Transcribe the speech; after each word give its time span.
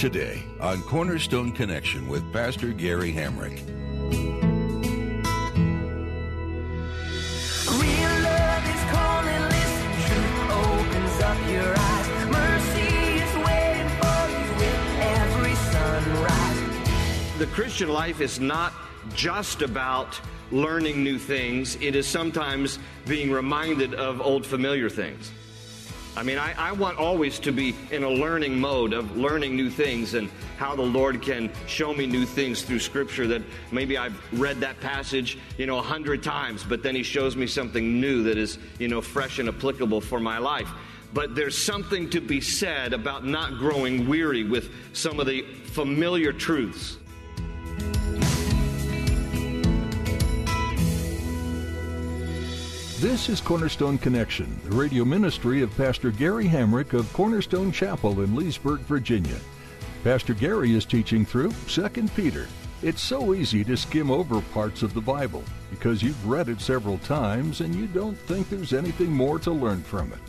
Today 0.00 0.42
on 0.60 0.80
Cornerstone 0.84 1.52
Connection 1.52 2.08
with 2.08 2.32
Pastor 2.32 2.72
Gary 2.72 3.12
Hamrick. 3.12 3.60
Real 7.68 8.14
love 8.22 8.64
is 8.64 8.82
calling, 8.88 9.42
listen, 9.50 9.92
truth 10.08 10.40
opens 10.52 11.20
up 11.20 11.36
your 11.50 11.74
eyes. 11.76 12.08
Mercy 12.30 12.88
is 13.20 13.32
waiting 13.44 13.90
for 14.00 14.20
you 14.30 14.48
with 14.56 14.80
every 15.00 15.54
sunrise. 15.54 17.38
The 17.38 17.48
Christian 17.48 17.90
life 17.90 18.22
is 18.22 18.40
not 18.40 18.72
just 19.14 19.60
about 19.60 20.18
learning 20.50 21.04
new 21.04 21.18
things, 21.18 21.76
it 21.76 21.94
is 21.94 22.06
sometimes 22.06 22.78
being 23.06 23.30
reminded 23.30 23.92
of 23.92 24.22
old 24.22 24.46
familiar 24.46 24.88
things. 24.88 25.30
I 26.16 26.24
mean, 26.24 26.38
I, 26.38 26.54
I, 26.58 26.72
want 26.72 26.98
always 26.98 27.38
to 27.40 27.52
be 27.52 27.74
in 27.92 28.02
a 28.02 28.10
learning 28.10 28.58
mode 28.58 28.92
of 28.92 29.16
learning 29.16 29.54
new 29.54 29.70
things 29.70 30.14
and 30.14 30.28
how 30.58 30.74
the 30.74 30.82
Lord 30.82 31.22
can 31.22 31.52
show 31.68 31.94
me 31.94 32.04
new 32.04 32.26
things 32.26 32.62
through 32.62 32.80
Scripture 32.80 33.28
that 33.28 33.42
maybe 33.70 33.96
I've 33.96 34.20
read 34.32 34.58
that 34.60 34.80
passage, 34.80 35.38
you 35.56 35.66
know, 35.66 35.78
a 35.78 35.82
hundred 35.82 36.22
times, 36.22 36.64
but 36.64 36.82
then 36.82 36.96
He 36.96 37.04
shows 37.04 37.36
me 37.36 37.46
something 37.46 38.00
new 38.00 38.24
that 38.24 38.38
is, 38.38 38.58
you 38.80 38.88
know, 38.88 39.00
fresh 39.00 39.38
and 39.38 39.48
applicable 39.48 40.00
for 40.00 40.18
my 40.18 40.38
life. 40.38 40.68
But 41.14 41.36
there's 41.36 41.56
something 41.56 42.10
to 42.10 42.20
be 42.20 42.40
said 42.40 42.92
about 42.92 43.24
not 43.24 43.58
growing 43.58 44.08
weary 44.08 44.42
with 44.42 44.70
some 44.92 45.20
of 45.20 45.26
the 45.26 45.42
familiar 45.42 46.32
truths. 46.32 46.96
This 53.00 53.30
is 53.30 53.40
Cornerstone 53.40 53.96
Connection, 53.96 54.60
the 54.62 54.76
radio 54.76 55.06
ministry 55.06 55.62
of 55.62 55.74
Pastor 55.74 56.10
Gary 56.10 56.44
Hamrick 56.44 56.92
of 56.92 57.10
Cornerstone 57.14 57.72
Chapel 57.72 58.20
in 58.20 58.36
Leesburg, 58.36 58.80
Virginia. 58.80 59.38
Pastor 60.04 60.34
Gary 60.34 60.74
is 60.74 60.84
teaching 60.84 61.24
through 61.24 61.50
2 61.66 61.88
Peter. 62.14 62.46
It's 62.82 63.00
so 63.00 63.32
easy 63.32 63.64
to 63.64 63.74
skim 63.74 64.10
over 64.10 64.42
parts 64.52 64.82
of 64.82 64.92
the 64.92 65.00
Bible 65.00 65.42
because 65.70 66.02
you've 66.02 66.28
read 66.28 66.50
it 66.50 66.60
several 66.60 66.98
times 66.98 67.62
and 67.62 67.74
you 67.74 67.86
don't 67.86 68.18
think 68.18 68.50
there's 68.50 68.74
anything 68.74 69.10
more 69.10 69.38
to 69.38 69.50
learn 69.50 69.82
from 69.82 70.12
it. 70.12 70.20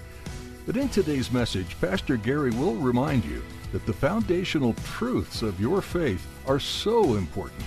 But 0.66 0.78
in 0.78 0.88
today's 0.88 1.30
message, 1.30 1.76
Pastor 1.82 2.16
Gary 2.16 2.52
will 2.52 2.76
remind 2.76 3.26
you 3.26 3.44
that 3.74 3.86
the 3.86 3.92
foundational 3.92 4.76
truths 4.76 5.42
of 5.42 5.60
your 5.60 5.82
faith 5.82 6.26
are 6.48 6.58
so 6.58 7.16
important 7.16 7.66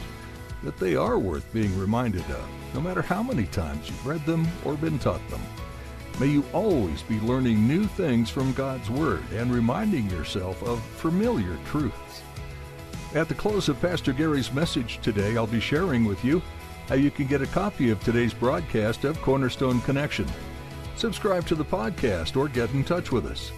that 0.64 0.78
they 0.78 0.96
are 0.96 1.18
worth 1.18 1.52
being 1.52 1.78
reminded 1.78 2.24
of, 2.30 2.48
no 2.74 2.80
matter 2.80 3.02
how 3.02 3.22
many 3.22 3.44
times 3.44 3.88
you've 3.88 4.06
read 4.06 4.24
them 4.26 4.46
or 4.64 4.74
been 4.74 4.98
taught 4.98 5.26
them. 5.28 5.40
May 6.20 6.28
you 6.28 6.44
always 6.52 7.02
be 7.02 7.18
learning 7.20 7.66
new 7.66 7.86
things 7.86 8.30
from 8.30 8.52
God's 8.52 8.88
Word 8.88 9.24
and 9.34 9.52
reminding 9.52 10.08
yourself 10.10 10.62
of 10.62 10.82
familiar 10.82 11.58
truths. 11.66 12.22
At 13.14 13.28
the 13.28 13.34
close 13.34 13.68
of 13.68 13.80
Pastor 13.80 14.12
Gary's 14.12 14.52
message 14.52 15.00
today, 15.02 15.36
I'll 15.36 15.46
be 15.46 15.60
sharing 15.60 16.04
with 16.04 16.24
you 16.24 16.42
how 16.88 16.94
you 16.94 17.10
can 17.10 17.26
get 17.26 17.42
a 17.42 17.46
copy 17.46 17.90
of 17.90 18.02
today's 18.02 18.34
broadcast 18.34 19.04
of 19.04 19.20
Cornerstone 19.22 19.80
Connection. 19.82 20.26
Subscribe 20.96 21.46
to 21.46 21.54
the 21.54 21.64
podcast 21.64 22.36
or 22.36 22.48
get 22.48 22.70
in 22.70 22.84
touch 22.84 23.10
with 23.10 23.26
us. 23.26 23.52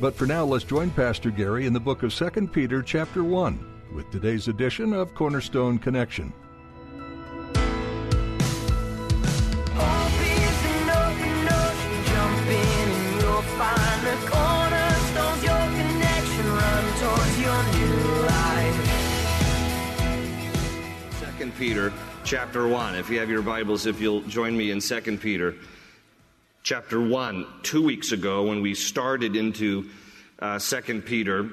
But 0.00 0.14
for 0.14 0.26
now, 0.26 0.44
let's 0.44 0.64
join 0.64 0.90
Pastor 0.90 1.30
Gary 1.30 1.66
in 1.66 1.72
the 1.72 1.80
book 1.80 2.02
of 2.02 2.14
2 2.14 2.48
Peter 2.48 2.82
chapter 2.82 3.22
1 3.22 3.92
with 3.94 4.10
today's 4.10 4.48
edition 4.48 4.92
of 4.92 5.14
Cornerstone 5.14 5.78
Connection. 5.78 6.32
Peter 21.48 21.90
chapter 22.22 22.68
1. 22.68 22.96
If 22.96 23.08
you 23.08 23.18
have 23.18 23.30
your 23.30 23.40
Bibles, 23.40 23.86
if 23.86 23.98
you'll 23.98 24.20
join 24.22 24.54
me 24.54 24.70
in 24.70 24.80
2 24.80 25.16
Peter 25.16 25.54
chapter 26.62 27.00
1. 27.00 27.46
Two 27.62 27.82
weeks 27.82 28.12
ago, 28.12 28.48
when 28.48 28.60
we 28.60 28.74
started 28.74 29.34
into 29.36 29.88
uh, 30.38 30.58
2 30.58 31.00
Peter, 31.00 31.48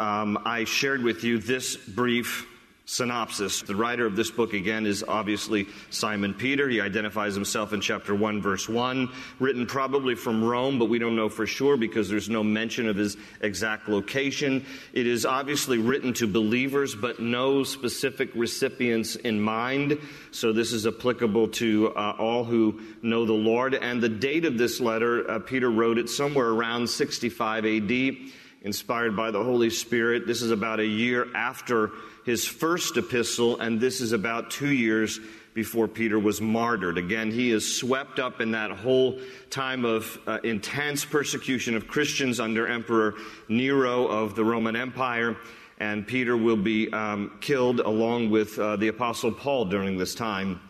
um, 0.00 0.36
I 0.44 0.64
shared 0.64 1.04
with 1.04 1.22
you 1.22 1.38
this 1.38 1.76
brief 1.76 2.44
synopsis. 2.86 3.62
The 3.62 3.74
writer 3.74 4.06
of 4.06 4.14
this 4.14 4.30
book, 4.30 4.54
again, 4.54 4.86
is 4.86 5.04
obviously 5.06 5.66
Simon 5.90 6.32
Peter. 6.32 6.68
He 6.68 6.80
identifies 6.80 7.34
himself 7.34 7.72
in 7.72 7.80
chapter 7.80 8.14
1, 8.14 8.40
verse 8.40 8.68
1, 8.68 9.10
written 9.40 9.66
probably 9.66 10.14
from 10.14 10.42
Rome, 10.42 10.78
but 10.78 10.84
we 10.84 11.00
don't 11.00 11.16
know 11.16 11.28
for 11.28 11.46
sure 11.46 11.76
because 11.76 12.08
there's 12.08 12.28
no 12.28 12.44
mention 12.44 12.88
of 12.88 12.96
his 12.96 13.16
exact 13.40 13.88
location. 13.88 14.64
It 14.92 15.08
is 15.08 15.26
obviously 15.26 15.78
written 15.78 16.12
to 16.14 16.28
believers, 16.28 16.94
but 16.94 17.18
no 17.18 17.64
specific 17.64 18.30
recipients 18.36 19.16
in 19.16 19.40
mind. 19.40 19.98
So 20.30 20.52
this 20.52 20.72
is 20.72 20.86
applicable 20.86 21.48
to 21.48 21.88
uh, 21.88 22.14
all 22.20 22.44
who 22.44 22.80
know 23.02 23.26
the 23.26 23.32
Lord. 23.32 23.74
And 23.74 24.00
the 24.00 24.08
date 24.08 24.44
of 24.44 24.58
this 24.58 24.78
letter, 24.78 25.28
uh, 25.28 25.40
Peter 25.40 25.70
wrote 25.70 25.98
it 25.98 26.08
somewhere 26.08 26.50
around 26.50 26.88
65 26.88 27.66
AD, 27.66 28.16
inspired 28.66 29.16
by 29.16 29.30
the 29.30 29.42
Holy 29.42 29.70
Spirit. 29.70 30.26
This 30.26 30.42
is 30.42 30.50
about 30.50 30.80
a 30.80 30.86
year 30.86 31.28
after 31.36 31.92
his 32.24 32.44
first 32.44 32.96
epistle, 32.96 33.60
and 33.60 33.80
this 33.80 34.00
is 34.00 34.10
about 34.10 34.50
two 34.50 34.72
years 34.72 35.20
before 35.54 35.86
Peter 35.86 36.18
was 36.18 36.40
martyred. 36.40 36.98
Again, 36.98 37.30
he 37.30 37.52
is 37.52 37.78
swept 37.78 38.18
up 38.18 38.40
in 38.40 38.50
that 38.50 38.72
whole 38.72 39.20
time 39.50 39.84
of 39.84 40.18
uh, 40.26 40.40
intense 40.42 41.04
persecution 41.04 41.76
of 41.76 41.86
Christians 41.86 42.40
under 42.40 42.66
Emperor 42.66 43.14
Nero 43.48 44.08
of 44.08 44.34
the 44.34 44.44
Roman 44.44 44.74
Empire. 44.74 45.36
And 45.78 46.04
Peter 46.04 46.36
will 46.36 46.56
be 46.56 46.92
um, 46.92 47.38
killed 47.40 47.78
along 47.78 48.30
with 48.30 48.58
uh, 48.58 48.74
the 48.74 48.88
Apostle 48.88 49.30
Paul 49.30 49.66
during 49.66 49.96
this 49.96 50.16
time 50.16 50.60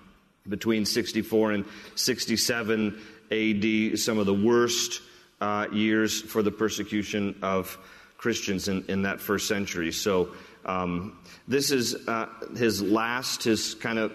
between 0.47 0.85
64 0.85 1.53
and 1.53 1.65
67 1.95 3.01
AD, 3.31 3.99
some 3.99 4.19
of 4.19 4.27
the 4.27 4.35
worst 4.35 5.01
uh, 5.41 5.67
years 5.73 6.21
for 6.21 6.43
the 6.43 6.51
persecution 6.51 7.39
of 7.43 7.79
Christians 8.19 8.69
in, 8.69 8.85
in 8.89 9.03
that 9.03 9.21
first 9.21 9.49
century. 9.49 9.93
So, 9.93 10.31
um, 10.65 11.19
this 11.47 11.71
is 11.71 12.09
uh, 12.09 12.27
his 12.57 12.83
last, 12.83 13.45
his 13.45 13.75
kind 13.75 13.99
of 13.99 14.13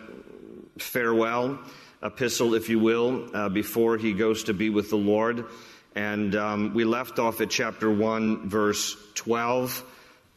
farewell 0.77 1.59
epistle, 2.03 2.55
if 2.55 2.69
you 2.69 2.79
will, 2.79 3.29
uh, 3.33 3.49
before 3.49 3.97
he 3.97 4.13
goes 4.13 4.45
to 4.45 4.53
be 4.53 4.69
with 4.69 4.89
the 4.89 4.97
Lord. 4.97 5.45
And 5.95 6.35
um, 6.35 6.73
we 6.73 6.83
left 6.83 7.19
off 7.19 7.41
at 7.41 7.49
chapter 7.49 7.89
1, 7.89 8.49
verse 8.49 8.97
12. 9.15 9.85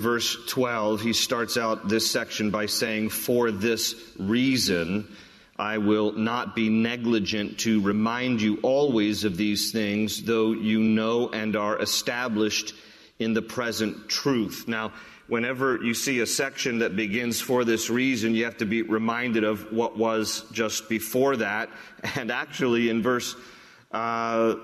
Verse 0.01 0.37
12, 0.49 1.01
he 1.01 1.13
starts 1.13 1.57
out 1.57 1.89
this 1.89 2.11
section 2.11 2.51
by 2.51 2.67
saying, 2.67 3.11
For 3.11 3.53
this 3.53 3.95
reason, 4.19 5.09
I 5.57 5.79
will 5.79 6.13
not 6.13 6.57
be 6.57 6.69
negligent 6.69 7.59
to 7.61 7.81
remind 7.81 8.43
you 8.43 8.59
always 8.63 9.25
of 9.25 9.37
these 9.37 9.71
things, 9.71 10.23
though 10.23 10.53
you 10.53 10.81
know 10.81 11.29
and 11.29 11.55
are 11.55 11.81
established 11.81 12.75
in 13.21 13.35
the 13.35 13.43
present 13.43 14.09
truth. 14.09 14.65
Now, 14.67 14.93
whenever 15.29 15.83
you 15.83 15.95
see 15.95 16.21
a 16.21 16.27
section 16.27 16.81
that 16.81 16.97
begins 16.97 17.41
for 17.41 17.65
this 17.65 17.89
reason, 17.89 18.35
you 18.35 18.45
have 18.45 18.57
to 18.59 18.67
be 18.67 18.83
reminded 18.83 19.45
of 19.45 19.73
what 19.73 19.97
was 19.97 20.45
just 20.53 20.89
before 20.89 21.37
that. 21.37 21.71
And 22.17 22.33
actually, 22.33 22.91
in 22.91 23.03
verse 23.03 23.37
uh, 23.93 24.57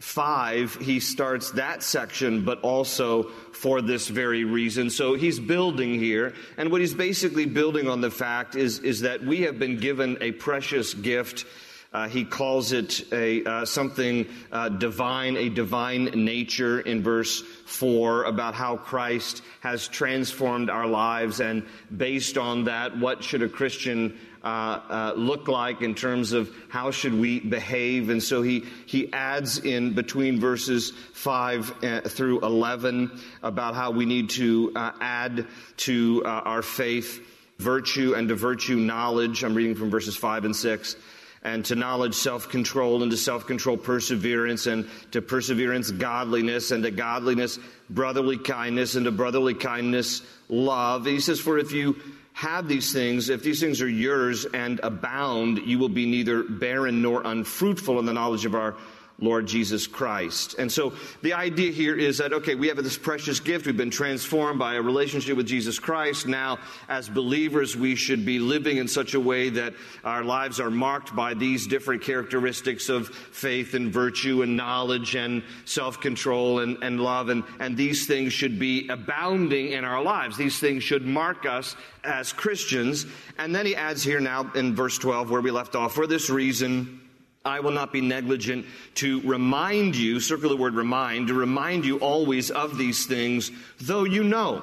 5, 0.00 0.76
he 0.76 1.00
starts 1.00 1.50
that 1.52 1.82
section, 1.82 2.44
but 2.44 2.60
also 2.60 3.24
for 3.52 3.82
this 3.82 4.08
very 4.08 4.44
reason. 4.44 4.90
So 4.90 5.14
he's 5.14 5.40
building 5.40 5.98
here. 5.98 6.34
And 6.56 6.70
what 6.70 6.80
he's 6.80 6.94
basically 6.94 7.46
building 7.46 7.88
on 7.88 8.00
the 8.00 8.10
fact 8.10 8.54
is, 8.54 8.78
is 8.78 9.00
that 9.00 9.24
we 9.24 9.42
have 9.42 9.58
been 9.58 9.78
given 9.78 10.18
a 10.20 10.32
precious 10.32 10.94
gift 10.94 11.44
uh, 11.90 12.06
he 12.06 12.22
calls 12.22 12.72
it 12.72 13.10
a 13.12 13.42
uh, 13.44 13.64
something 13.64 14.26
uh, 14.52 14.68
divine, 14.68 15.38
a 15.38 15.48
divine 15.48 16.04
nature 16.04 16.80
in 16.80 17.02
verse 17.02 17.40
four 17.64 18.24
about 18.24 18.54
how 18.54 18.76
Christ 18.76 19.42
has 19.60 19.88
transformed 19.88 20.68
our 20.68 20.86
lives, 20.86 21.40
and 21.40 21.64
based 21.96 22.36
on 22.36 22.64
that, 22.64 22.98
what 22.98 23.24
should 23.24 23.42
a 23.42 23.48
Christian 23.48 24.18
uh, 24.42 24.46
uh, 24.46 25.12
look 25.16 25.48
like 25.48 25.82
in 25.82 25.94
terms 25.94 26.32
of 26.32 26.50
how 26.68 26.90
should 26.90 27.14
we 27.14 27.40
behave. 27.40 28.10
And 28.10 28.22
so 28.22 28.42
he, 28.42 28.64
he 28.86 29.12
adds 29.12 29.58
in 29.58 29.94
between 29.94 30.40
verses 30.40 30.92
5 31.14 31.84
uh, 31.84 32.00
through 32.02 32.40
11 32.40 33.20
about 33.42 33.74
how 33.74 33.90
we 33.90 34.04
need 34.04 34.30
to 34.30 34.72
uh, 34.76 34.92
add 35.00 35.46
to 35.78 36.22
uh, 36.24 36.28
our 36.28 36.62
faith 36.62 37.20
virtue 37.58 38.14
and 38.14 38.28
to 38.28 38.34
virtue 38.34 38.76
knowledge. 38.76 39.42
I'm 39.42 39.54
reading 39.54 39.74
from 39.74 39.90
verses 39.90 40.16
5 40.16 40.44
and 40.44 40.54
6 40.54 40.96
and 41.42 41.64
to 41.66 41.76
knowledge 41.76 42.14
self-control 42.14 43.02
and 43.02 43.10
to 43.10 43.16
self-control 43.16 43.76
perseverance 43.78 44.66
and 44.66 44.88
to 45.12 45.22
perseverance 45.22 45.90
godliness 45.90 46.70
and 46.70 46.82
to 46.82 46.90
godliness 46.90 47.58
brotherly 47.88 48.36
kindness 48.36 48.96
and 48.96 49.04
to 49.04 49.12
brotherly 49.12 49.54
kindness 49.54 50.22
love 50.48 51.06
and 51.06 51.14
he 51.14 51.20
says 51.20 51.38
for 51.38 51.58
if 51.58 51.72
you 51.72 51.96
have 52.38 52.68
these 52.68 52.92
things. 52.92 53.30
If 53.30 53.42
these 53.42 53.58
things 53.58 53.82
are 53.82 53.88
yours 53.88 54.44
and 54.44 54.78
abound 54.84 55.58
you 55.58 55.76
will 55.76 55.88
be 55.88 56.06
neither 56.06 56.44
barren 56.44 57.02
nor 57.02 57.20
unfruitful 57.24 57.98
in 57.98 58.06
the 58.06 58.12
knowledge 58.12 58.46
of 58.46 58.54
our 58.54 58.76
Lord 59.20 59.46
Jesus 59.46 59.88
Christ. 59.88 60.54
And 60.58 60.70
so 60.70 60.92
the 61.22 61.32
idea 61.32 61.72
here 61.72 61.96
is 61.96 62.18
that, 62.18 62.32
okay, 62.32 62.54
we 62.54 62.68
have 62.68 62.76
this 62.76 62.96
precious 62.96 63.40
gift. 63.40 63.66
We've 63.66 63.76
been 63.76 63.90
transformed 63.90 64.60
by 64.60 64.74
a 64.74 64.82
relationship 64.82 65.36
with 65.36 65.46
Jesus 65.46 65.80
Christ. 65.80 66.28
Now, 66.28 66.58
as 66.88 67.08
believers, 67.08 67.76
we 67.76 67.96
should 67.96 68.24
be 68.24 68.38
living 68.38 68.76
in 68.76 68.86
such 68.86 69.14
a 69.14 69.20
way 69.20 69.48
that 69.50 69.74
our 70.04 70.22
lives 70.22 70.60
are 70.60 70.70
marked 70.70 71.16
by 71.16 71.34
these 71.34 71.66
different 71.66 72.02
characteristics 72.02 72.88
of 72.88 73.08
faith 73.08 73.74
and 73.74 73.92
virtue 73.92 74.42
and 74.42 74.56
knowledge 74.56 75.16
and 75.16 75.42
self-control 75.64 76.60
and, 76.60 76.78
and 76.84 77.00
love. 77.00 77.28
And, 77.28 77.42
and 77.58 77.76
these 77.76 78.06
things 78.06 78.32
should 78.32 78.60
be 78.60 78.86
abounding 78.88 79.72
in 79.72 79.84
our 79.84 80.00
lives. 80.00 80.36
These 80.36 80.60
things 80.60 80.84
should 80.84 81.04
mark 81.04 81.44
us 81.44 81.74
as 82.04 82.32
Christians. 82.32 83.04
And 83.36 83.52
then 83.52 83.66
he 83.66 83.74
adds 83.74 84.04
here 84.04 84.20
now 84.20 84.52
in 84.54 84.76
verse 84.76 84.96
12 84.96 85.28
where 85.28 85.40
we 85.40 85.50
left 85.50 85.74
off, 85.74 85.92
for 85.92 86.06
this 86.06 86.30
reason, 86.30 87.00
I 87.48 87.60
will 87.60 87.72
not 87.72 87.92
be 87.92 88.00
negligent 88.00 88.66
to 88.96 89.20
remind 89.22 89.96
you, 89.96 90.20
circle 90.20 90.50
the 90.50 90.56
word 90.56 90.74
remind, 90.74 91.28
to 91.28 91.34
remind 91.34 91.84
you 91.84 91.98
always 91.98 92.50
of 92.50 92.78
these 92.78 93.06
things, 93.06 93.50
though 93.80 94.04
you 94.04 94.22
know 94.22 94.62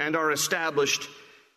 and 0.00 0.16
are 0.16 0.32
established 0.32 1.08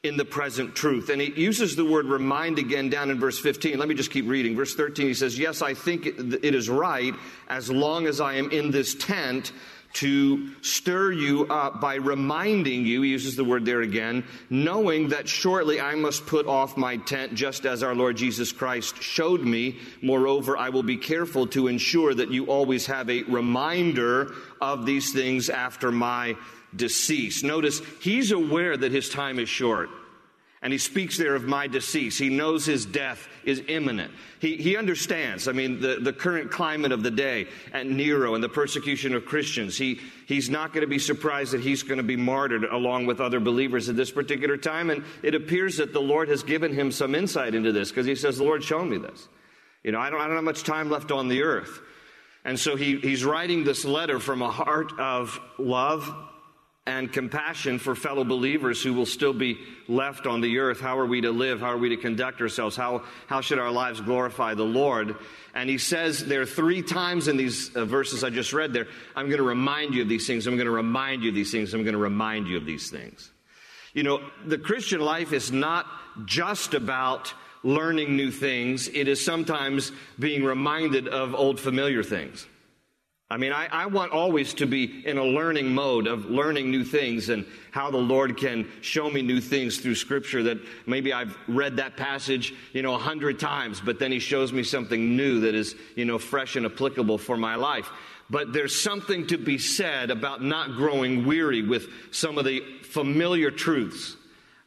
in 0.04 0.18
the 0.18 0.26
present 0.26 0.76
truth. 0.76 1.10
And 1.10 1.20
he 1.20 1.32
uses 1.32 1.76
the 1.76 1.84
word 1.84 2.06
remind 2.06 2.60
again 2.60 2.90
down 2.90 3.10
in 3.10 3.20
verse 3.20 3.40
15. 3.40 3.80
Let 3.80 3.88
me 3.88 3.96
just 3.96 4.12
keep 4.12 4.28
reading. 4.28 4.56
Verse 4.56 4.76
13, 4.76 5.08
he 5.08 5.14
says, 5.16 5.38
Yes, 5.38 5.64
I 5.64 5.74
think 5.74 6.06
it 6.06 6.56
is 6.56 6.70
right 6.70 7.14
as 7.50 7.72
long 7.72 8.06
as 8.06 8.22
I 8.22 8.36
am 8.36 8.52
in 8.52 8.70
this 8.70 8.94
tent 8.96 9.52
to 9.96 10.50
stir 10.62 11.12
you 11.12 11.48
up 11.48 11.82
by 11.82 11.96
reminding 11.96 12.86
you, 12.86 13.02
he 13.02 13.10
uses 13.10 13.36
the 13.36 13.44
word 13.44 13.66
there 13.66 13.82
again, 13.82 14.24
knowing 14.50 15.10
that 15.10 15.28
shortly 15.28 15.82
I 15.82 15.96
must 15.96 16.26
put 16.26 16.48
off 16.48 16.78
my 16.78 16.98
tent 16.98 17.34
just 17.34 17.66
as 17.66 17.84
our 17.84 17.96
Lord 17.96 18.18
Jesus 18.18 18.52
Christ 18.52 19.02
showed 19.02 19.42
me. 19.42 19.80
Moreover, 20.02 20.58
I 20.58 20.70
will 20.70 20.84
be 20.84 20.98
careful 20.98 21.48
to 21.48 21.68
ensure 21.68 22.14
that 22.14 22.32
you 22.32 22.46
always 22.46 22.86
have 22.86 23.10
a 23.10 23.24
reminder 23.24 24.34
of 24.62 24.86
these 24.86 25.14
things 25.14 25.50
after 25.50 25.92
my 25.92 26.36
decease. 26.76 27.44
Notice 27.44 27.82
he's 28.02 28.32
aware 28.32 28.76
that 28.76 28.92
his 28.92 29.10
time 29.10 29.40
is 29.40 29.50
short. 29.50 29.90
And 30.66 30.74
he 30.74 30.80
speaks 30.80 31.16
there 31.16 31.36
of 31.36 31.44
my 31.44 31.68
decease. 31.68 32.18
He 32.18 32.30
knows 32.30 32.66
his 32.66 32.88
death 32.88 33.28
is 33.44 33.62
imminent. 33.68 34.12
He, 34.40 34.58
he 34.58 34.78
understands, 34.78 35.48
I 35.48 35.52
mean, 35.52 35.80
the, 35.80 35.98
the 36.02 36.12
current 36.12 36.50
climate 36.50 36.92
of 36.92 37.04
the 37.04 37.12
day 37.12 37.50
and 37.72 37.96
Nero 37.96 38.34
and 38.34 38.44
the 38.44 38.50
persecution 38.50 39.14
of 39.14 39.26
Christians. 39.26 39.78
He, 39.78 40.02
he's 40.26 40.50
not 40.50 40.74
going 40.74 40.82
to 40.82 40.88
be 40.88 40.98
surprised 40.98 41.54
that 41.54 41.62
he's 41.62 41.84
going 41.84 42.00
to 42.00 42.04
be 42.04 42.16
martyred 42.16 42.64
along 42.64 43.06
with 43.06 43.22
other 43.22 43.40
believers 43.40 43.90
at 43.90 43.96
this 43.96 44.10
particular 44.10 44.58
time. 44.58 44.90
And 44.90 45.04
it 45.22 45.36
appears 45.36 45.78
that 45.78 45.94
the 45.94 46.02
Lord 46.02 46.30
has 46.30 46.42
given 46.42 46.74
him 46.74 46.92
some 46.92 47.14
insight 47.14 47.54
into 47.54 47.72
this 47.72 47.90
because 47.90 48.08
he 48.08 48.16
says, 48.16 48.40
The 48.40 48.44
Lord 48.44 48.64
showed 48.64 48.86
me 48.86 48.98
this. 48.98 49.28
You 49.84 49.92
know, 49.92 50.00
I 50.00 50.10
don't, 50.10 50.20
I 50.20 50.26
don't 50.26 50.36
have 50.36 50.44
much 50.44 50.64
time 50.64 50.90
left 50.90 51.12
on 51.12 51.28
the 51.28 51.44
earth. 51.44 51.80
And 52.44 52.60
so 52.60 52.76
he, 52.76 52.98
he's 52.98 53.24
writing 53.24 53.66
this 53.66 53.86
letter 53.86 54.20
from 54.20 54.42
a 54.42 54.50
heart 54.50 54.98
of 54.98 55.40
love 55.60 56.12
and 56.88 57.12
compassion 57.12 57.80
for 57.80 57.96
fellow 57.96 58.24
believers 58.24 58.84
who 58.84 58.94
will 58.94 59.08
still 59.08 59.34
be 59.34 59.58
left 59.88 60.28
on 60.28 60.42
the 60.42 60.60
earth. 60.60 60.80
How 60.80 61.00
are 61.00 61.06
we 61.06 61.22
to 61.22 61.32
live? 61.32 61.60
How 61.60 61.72
are 61.72 61.78
we 61.78 61.90
to 61.90 61.98
conduct 61.98 62.42
ourselves? 62.42 62.76
How, 62.76 63.04
how 63.26 63.42
should 63.42 63.58
our 63.58 63.72
lives 63.72 64.02
glorify 64.02 64.54
the 64.54 64.64
Lord? 64.64 65.16
And 65.56 65.68
he 65.68 65.80
says 65.80 66.24
there 66.26 66.46
three 66.46 66.84
times 66.84 67.28
in 67.28 67.38
these 67.38 67.76
uh, 67.76 67.86
verses 67.86 68.24
I 68.24 68.30
just 68.30 68.54
read 68.54 68.72
there, 68.72 68.88
I'm 69.16 69.28
going 69.28 69.40
to 69.40 69.44
remind 69.44 69.96
you 69.96 70.04
of 70.04 70.10
these 70.10 70.28
things. 70.28 70.46
I'm 70.46 70.56
going 70.56 70.66
to 70.68 70.72
remind 70.72 71.24
you 71.24 71.30
of 71.30 71.36
these 71.36 71.52
things. 71.52 71.74
I'm 71.74 71.84
going 71.84 71.94
to 71.94 72.00
remind 72.00 72.48
you 72.48 72.58
of 72.58 72.66
these 72.66 72.92
things. 72.92 73.32
You 73.94 74.04
know, 74.04 74.22
the 74.46 74.60
Christian 74.60 75.00
life 75.00 75.34
is 75.34 75.52
not 75.52 75.88
just 76.26 76.76
about 76.76 77.34
learning 77.64 78.16
new 78.16 78.30
things. 78.30 78.88
It 78.90 79.08
is 79.08 79.26
sometimes 79.26 79.92
being 80.20 80.44
reminded 80.44 81.08
of 81.08 81.34
old 81.34 81.60
familiar 81.60 82.04
things. 82.04 82.46
I 83.28 83.38
mean, 83.38 83.52
I, 83.52 83.68
I, 83.72 83.86
want 83.88 84.12
always 84.12 84.54
to 84.56 84.68
be 84.68 85.04
in 85.04 85.18
a 85.18 85.24
learning 85.24 85.74
mode 85.74 86.06
of 86.06 86.26
learning 86.26 86.70
new 86.70 86.84
things 86.84 87.30
and 87.30 87.44
how 87.72 87.90
the 87.90 87.98
Lord 87.98 88.38
can 88.38 88.70
show 88.82 89.10
me 89.10 89.24
new 89.24 89.42
things 89.42 89.80
through 89.80 89.96
scripture 89.96 90.44
that 90.44 90.60
maybe 90.86 91.12
I've 91.12 91.36
read 91.48 91.78
that 91.78 91.98
passage, 91.98 92.54
you 92.72 92.84
know, 92.84 92.94
a 92.94 93.00
hundred 93.00 93.40
times, 93.40 93.82
but 93.82 93.98
then 93.98 94.12
he 94.12 94.20
shows 94.20 94.54
me 94.54 94.62
something 94.62 95.18
new 95.18 95.40
that 95.40 95.56
is, 95.56 95.76
you 95.96 96.06
know, 96.06 96.20
fresh 96.20 96.56
and 96.56 96.68
applicable 96.68 97.18
for 97.18 97.36
my 97.36 97.56
life. 97.56 97.90
But 98.30 98.54
there's 98.54 98.80
something 98.80 99.26
to 99.28 99.40
be 99.40 99.58
said 99.58 100.12
about 100.12 100.44
not 100.44 100.76
growing 100.76 101.26
weary 101.26 101.64
with 101.64 101.88
some 102.12 102.38
of 102.38 102.46
the 102.46 102.60
familiar 102.84 103.50
truths 103.50 104.18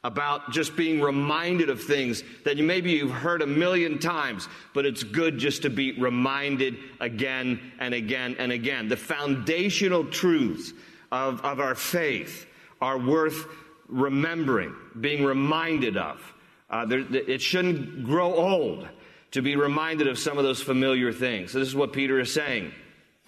about 0.04 0.52
just 0.52 0.76
being 0.76 1.00
reminded 1.00 1.70
of 1.70 1.82
things 1.82 2.22
that 2.44 2.56
maybe 2.56 2.92
you've 2.92 3.10
heard 3.10 3.42
a 3.42 3.46
million 3.46 3.98
times, 3.98 4.48
but 4.72 4.86
it's 4.86 5.02
good 5.02 5.38
just 5.38 5.62
to 5.62 5.70
be 5.70 5.92
reminded 5.92 6.76
again 7.00 7.60
and 7.80 7.92
again 7.92 8.36
and 8.38 8.52
again. 8.52 8.88
The 8.88 8.96
foundational 8.96 10.04
truths 10.04 10.72
of, 11.10 11.44
of 11.44 11.58
our 11.58 11.74
faith 11.74 12.46
are 12.80 12.98
worth 12.98 13.46
remembering, 13.88 14.74
being 15.00 15.24
reminded 15.24 15.96
of. 15.96 16.20
Uh, 16.70 16.84
there, 16.84 17.00
it 17.00 17.40
shouldn't 17.40 18.04
grow 18.04 18.32
old 18.34 18.86
to 19.32 19.42
be 19.42 19.56
reminded 19.56 20.06
of 20.06 20.18
some 20.18 20.38
of 20.38 20.44
those 20.44 20.62
familiar 20.62 21.12
things. 21.12 21.52
So 21.52 21.58
this 21.58 21.68
is 21.68 21.74
what 21.74 21.92
Peter 21.92 22.20
is 22.20 22.32
saying. 22.32 22.72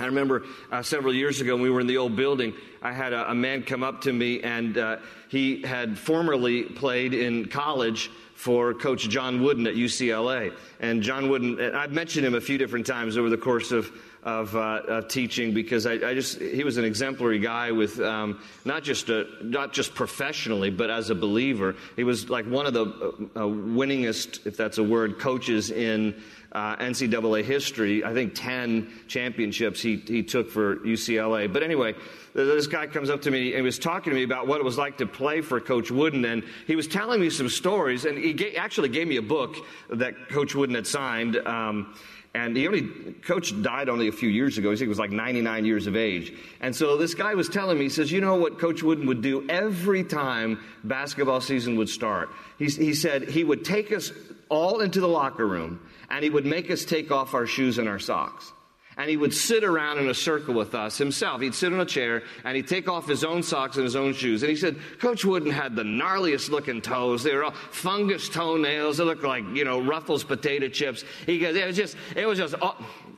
I 0.00 0.06
remember 0.06 0.44
uh, 0.72 0.82
several 0.82 1.12
years 1.12 1.40
ago 1.40 1.54
when 1.54 1.62
we 1.62 1.70
were 1.70 1.80
in 1.80 1.86
the 1.86 1.98
old 1.98 2.16
building, 2.16 2.54
I 2.80 2.92
had 2.92 3.12
a, 3.12 3.30
a 3.30 3.34
man 3.34 3.62
come 3.62 3.82
up 3.82 4.00
to 4.02 4.12
me 4.12 4.40
and 4.40 4.78
uh, 4.78 4.96
he 5.28 5.62
had 5.62 5.98
formerly 5.98 6.62
played 6.62 7.12
in 7.12 7.46
college 7.46 8.10
for 8.34 8.72
Coach 8.72 9.10
John 9.10 9.42
Wooden 9.42 9.66
at 9.66 9.74
UCLA. 9.74 10.54
And 10.80 11.02
John 11.02 11.28
Wooden, 11.28 11.74
I've 11.74 11.92
mentioned 11.92 12.24
him 12.24 12.34
a 12.34 12.40
few 12.40 12.56
different 12.56 12.86
times 12.86 13.18
over 13.18 13.28
the 13.28 13.36
course 13.36 13.70
of, 13.70 13.92
of, 14.22 14.56
uh, 14.56 14.80
of 14.88 15.08
teaching 15.08 15.52
because 15.52 15.84
I, 15.84 15.92
I, 15.92 16.14
just, 16.14 16.40
he 16.40 16.64
was 16.64 16.78
an 16.78 16.86
exemplary 16.86 17.38
guy 17.38 17.70
with 17.70 18.00
um, 18.00 18.40
not, 18.64 18.82
just 18.82 19.10
a, 19.10 19.26
not 19.42 19.74
just 19.74 19.94
professionally, 19.94 20.70
but 20.70 20.88
as 20.88 21.10
a 21.10 21.14
believer. 21.14 21.76
He 21.96 22.04
was 22.04 22.30
like 22.30 22.46
one 22.46 22.64
of 22.64 22.72
the 22.72 22.86
uh, 22.86 23.40
uh 23.40 23.40
winningest, 23.42 24.46
if 24.46 24.56
that's 24.56 24.78
a 24.78 24.82
word, 24.82 25.18
coaches 25.18 25.70
in 25.70 26.22
uh, 26.52 26.76
NCAA 26.76 27.44
history. 27.44 28.04
I 28.04 28.12
think 28.12 28.34
10 28.34 28.90
championships 29.06 29.80
he, 29.80 29.96
he 29.96 30.22
took 30.22 30.50
for 30.50 30.76
UCLA. 30.76 31.52
But 31.52 31.62
anyway, 31.62 31.94
this 32.34 32.66
guy 32.66 32.86
comes 32.86 33.10
up 33.10 33.22
to 33.22 33.30
me 33.30 33.48
and 33.48 33.56
he 33.56 33.62
was 33.62 33.78
talking 33.78 34.10
to 34.10 34.16
me 34.16 34.24
about 34.24 34.46
what 34.46 34.58
it 34.58 34.64
was 34.64 34.78
like 34.78 34.98
to 34.98 35.06
play 35.06 35.40
for 35.42 35.60
Coach 35.60 35.90
Wooden. 35.90 36.24
And 36.24 36.44
he 36.66 36.76
was 36.76 36.86
telling 36.86 37.20
me 37.20 37.30
some 37.30 37.48
stories. 37.48 38.04
And 38.04 38.18
he 38.18 38.32
ga- 38.32 38.56
actually 38.56 38.88
gave 38.88 39.06
me 39.06 39.16
a 39.16 39.22
book 39.22 39.56
that 39.90 40.28
Coach 40.28 40.54
Wooden 40.54 40.74
had 40.74 40.86
signed. 40.86 41.36
Um, 41.36 41.94
and 42.32 42.56
he 42.56 42.66
only, 42.68 42.82
coach 43.22 43.60
died 43.60 43.88
only 43.88 44.06
a 44.06 44.12
few 44.12 44.28
years 44.28 44.56
ago. 44.56 44.74
He 44.74 44.86
was 44.86 45.00
like 45.00 45.10
99 45.10 45.64
years 45.64 45.88
of 45.88 45.96
age. 45.96 46.32
And 46.60 46.74
so 46.74 46.96
this 46.96 47.14
guy 47.14 47.34
was 47.34 47.48
telling 47.48 47.76
me, 47.76 47.84
he 47.84 47.88
says, 47.88 48.12
you 48.12 48.20
know 48.20 48.36
what 48.36 48.60
Coach 48.60 48.84
Wooden 48.84 49.06
would 49.06 49.20
do 49.20 49.48
every 49.48 50.04
time 50.04 50.60
basketball 50.84 51.40
season 51.40 51.76
would 51.76 51.88
start? 51.88 52.28
He, 52.56 52.66
he 52.66 52.94
said 52.94 53.28
he 53.28 53.42
would 53.42 53.64
take 53.64 53.90
us 53.90 54.12
all 54.50 54.80
into 54.80 55.00
the 55.00 55.08
locker 55.08 55.46
room 55.46 55.80
and 56.10 56.22
he 56.22 56.28
would 56.28 56.44
make 56.44 56.70
us 56.70 56.84
take 56.84 57.10
off 57.10 57.32
our 57.32 57.46
shoes 57.46 57.78
and 57.78 57.88
our 57.88 57.98
socks 57.98 58.52
and 59.00 59.08
he 59.08 59.16
would 59.16 59.32
sit 59.32 59.64
around 59.64 59.96
in 59.96 60.08
a 60.08 60.14
circle 60.14 60.52
with 60.52 60.74
us 60.74 60.98
himself. 60.98 61.40
He'd 61.40 61.54
sit 61.54 61.72
on 61.72 61.80
a 61.80 61.86
chair 61.86 62.22
and 62.44 62.54
he'd 62.54 62.68
take 62.68 62.86
off 62.86 63.08
his 63.08 63.24
own 63.24 63.42
socks 63.42 63.76
and 63.76 63.84
his 63.84 63.96
own 63.96 64.12
shoes. 64.12 64.42
And 64.42 64.50
he 64.50 64.56
said, 64.56 64.76
Coach 64.98 65.24
Wooden 65.24 65.50
had 65.50 65.74
the 65.74 65.82
gnarliest 65.84 66.50
looking 66.50 66.82
toes. 66.82 67.22
They 67.22 67.34
were 67.34 67.44
all 67.44 67.54
fungus 67.70 68.28
toenails. 68.28 68.98
They 68.98 69.04
looked 69.04 69.24
like, 69.24 69.44
you 69.54 69.64
know, 69.64 69.80
Ruffles 69.80 70.22
potato 70.22 70.68
chips. 70.68 71.02
He 71.24 71.38
goes, 71.38 71.56
it 71.56 71.66
was 71.66 71.76
just, 71.76 71.96
it 72.14 72.26
was 72.26 72.38
just, 72.38 72.54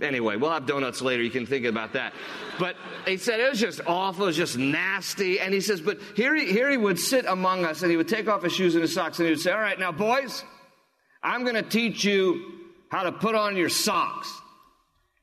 anyway, 0.00 0.36
we'll 0.36 0.52
have 0.52 0.66
donuts 0.66 1.02
later. 1.02 1.20
You 1.20 1.30
can 1.30 1.46
think 1.46 1.64
about 1.64 1.94
that. 1.94 2.12
But 2.60 2.76
he 3.04 3.16
said 3.16 3.40
it 3.40 3.50
was 3.50 3.58
just 3.58 3.80
awful. 3.84 4.24
It 4.24 4.28
was 4.28 4.36
just 4.36 4.56
nasty. 4.56 5.40
And 5.40 5.52
he 5.52 5.60
says, 5.60 5.80
but 5.80 5.98
here 6.14 6.32
he, 6.36 6.46
here 6.52 6.70
he 6.70 6.76
would 6.76 7.00
sit 7.00 7.24
among 7.26 7.64
us 7.64 7.82
and 7.82 7.90
he 7.90 7.96
would 7.96 8.08
take 8.08 8.28
off 8.28 8.44
his 8.44 8.52
shoes 8.52 8.76
and 8.76 8.82
his 8.82 8.94
socks 8.94 9.18
and 9.18 9.26
he 9.26 9.32
would 9.32 9.40
say, 9.40 9.50
all 9.50 9.58
right, 9.58 9.80
now 9.80 9.90
boys, 9.90 10.44
I'm 11.22 11.42
going 11.42 11.54
to 11.54 11.62
teach 11.62 12.04
you 12.04 12.52
how 12.88 13.04
to 13.04 13.12
put 13.12 13.34
on 13.34 13.56
your 13.56 13.68
socks. 13.68 14.32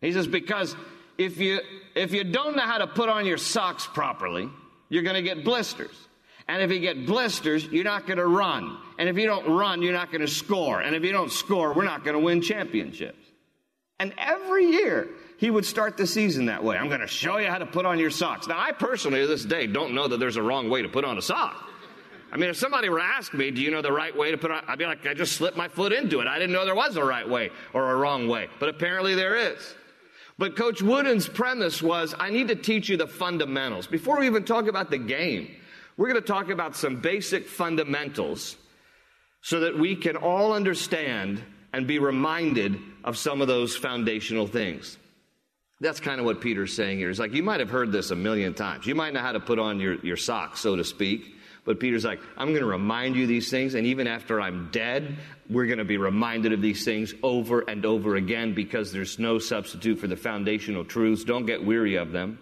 He 0.02 0.12
says, 0.12 0.28
because 0.28 0.76
if 1.18 1.38
you, 1.38 1.60
if 1.96 2.14
you 2.14 2.24
don't 2.24 2.56
know 2.56 2.64
how 2.64 2.78
to 2.78 2.88
put 2.88 3.10
on 3.10 3.26
your 3.26 3.38
socks 3.38 3.86
properly, 3.86 4.50
you're 4.88 5.04
going 5.04 5.16
to 5.16 5.22
get 5.22 5.44
blisters. 5.44 5.96
And 6.48 6.64
if 6.64 6.72
you 6.72 6.80
get 6.80 7.06
blisters, 7.06 7.66
you're 7.66 7.84
not 7.84 8.08
going 8.08 8.18
to 8.18 8.26
run. 8.26 8.78
And 8.98 9.08
if 9.08 9.18
you 9.18 9.28
don't 9.28 9.48
run, 9.48 9.84
you're 9.84 9.94
not 9.94 10.12
going 10.12 10.22
to 10.22 10.28
score. 10.28 10.82
And 10.82 10.96
if 10.96 11.04
you 11.04 11.12
don't 11.12 11.32
score, 11.32 11.74
we're 11.74 11.84
not 11.84 12.04
going 12.04 12.16
to 12.16 12.20
win 12.20 12.42
championships. 12.42 13.24
And 14.00 14.14
every 14.18 14.66
year, 14.66 15.10
he 15.38 15.52
would 15.52 15.66
start 15.66 15.96
the 15.96 16.08
season 16.08 16.48
that 16.48 16.64
way. 16.64 16.76
I'm 16.76 16.88
going 16.88 17.02
to 17.02 17.08
show 17.08 17.38
you 17.38 17.48
how 17.48 17.60
to 17.60 17.66
put 17.66 17.86
on 17.86 18.00
your 18.00 18.10
socks. 18.10 18.48
Now, 18.48 18.60
I 18.60 18.72
personally, 18.72 19.20
to 19.20 19.28
this 19.28 19.46
day, 19.46 19.68
don't 19.68 19.94
know 19.94 20.08
that 20.08 20.20
there's 20.20 20.38
a 20.38 20.42
wrong 20.42 20.70
way 20.70 20.82
to 20.82 20.90
put 20.90 21.06
on 21.06 21.18
a 21.18 21.22
sock. 21.22 21.69
I 22.32 22.38
mean, 22.38 22.50
if 22.50 22.58
somebody 22.58 22.90
were 22.90 23.00
to 23.00 23.04
ask 23.04 23.34
me, 23.34 23.52
do 23.52 23.62
you 23.62 23.72
know 23.72 23.82
the 23.82 23.92
right 23.92 24.16
way 24.16 24.32
to 24.32 24.38
put 24.38 24.52
on, 24.52 24.64
I'd 24.68 24.78
be 24.78 24.86
like, 24.86 25.06
I 25.08 25.14
just 25.14 25.34
slipped 25.34 25.58
my 25.58 25.68
foot 25.68 25.92
into 25.92 26.20
it. 26.20 26.28
I 26.28 26.38
didn't 26.38 26.52
know 26.52 26.66
there 26.66 26.76
was 26.76 26.96
a 26.96 27.04
right 27.04 27.28
way 27.28 27.50
or 27.74 27.92
a 27.92 27.96
wrong 27.96 28.28
way. 28.28 28.48
But 28.60 28.70
apparently 28.70 29.16
there 29.16 29.36
is. 29.36 29.76
But 30.38 30.56
Coach 30.56 30.82
Wooden's 30.82 31.28
premise 31.28 31.82
was, 31.82 32.16
I 32.18 32.30
need 32.30 32.48
to 32.48 32.56
teach 32.56 32.88
you 32.88 32.98
the 32.98 33.08
fundamentals. 33.08 33.88
Before 33.88 34.20
we 34.20 34.28
even 34.28 34.46
talk 34.46 34.68
about 34.68 34.90
the 34.90 34.98
game, 34.98 35.54
we're 35.98 36.08
going 36.08 36.22
to 36.22 36.28
talk 36.28 36.50
about 36.50 36.76
some 36.78 37.02
basic 37.02 37.48
fundamentals 37.48 38.56
so 39.42 39.62
that 39.62 39.78
we 39.78 39.96
can 39.96 40.16
all 40.16 40.54
understand 40.54 41.44
and 41.74 41.88
be 41.88 42.00
reminded 42.00 42.80
of 43.04 43.18
some 43.18 43.42
of 43.42 43.48
those 43.48 43.76
foundational 43.76 44.48
things. 44.48 44.98
That's 45.82 46.00
kind 46.00 46.20
of 46.20 46.26
what 46.26 46.42
Peter's 46.42 46.74
saying 46.74 47.00
here. 47.00 47.08
He's 47.08 47.20
like, 47.20 47.34
you 47.34 47.44
might 47.44 47.60
have 47.60 47.70
heard 47.70 47.92
this 47.92 48.12
a 48.12 48.16
million 48.16 48.54
times. 48.54 48.86
You 48.86 48.96
might 48.96 49.14
know 49.14 49.22
how 49.22 49.32
to 49.32 49.40
put 49.40 49.60
on 49.60 49.80
your, 49.80 49.96
your 50.06 50.18
socks, 50.18 50.60
so 50.60 50.76
to 50.76 50.84
speak. 50.84 51.36
But 51.70 51.80
Peter's 51.80 52.04
like, 52.04 52.20
I'm 52.36 52.48
going 52.48 52.62
to 52.62 52.66
remind 52.66 53.16
you 53.16 53.28
these 53.28 53.52
things, 53.52 53.76
and 53.76 53.86
even 53.86 54.08
after 54.08 54.42
I'm 54.42 54.70
dead, 54.72 55.18
we're 55.52 55.68
going 55.68 55.78
to 55.78 55.86
be 55.86 55.98
reminded 55.98 56.52
of 56.52 56.64
these 56.64 56.84
things 56.84 57.14
over 57.22 57.60
and 57.60 57.86
over 57.86 58.16
again 58.16 58.56
because 58.56 58.92
there's 58.92 59.20
no 59.20 59.38
substitute 59.38 60.00
for 60.00 60.08
the 60.08 60.16
foundational 60.16 60.84
truths. 60.84 61.24
Don't 61.24 61.46
get 61.46 61.64
weary 61.64 61.94
of 61.94 62.12
them. 62.12 62.40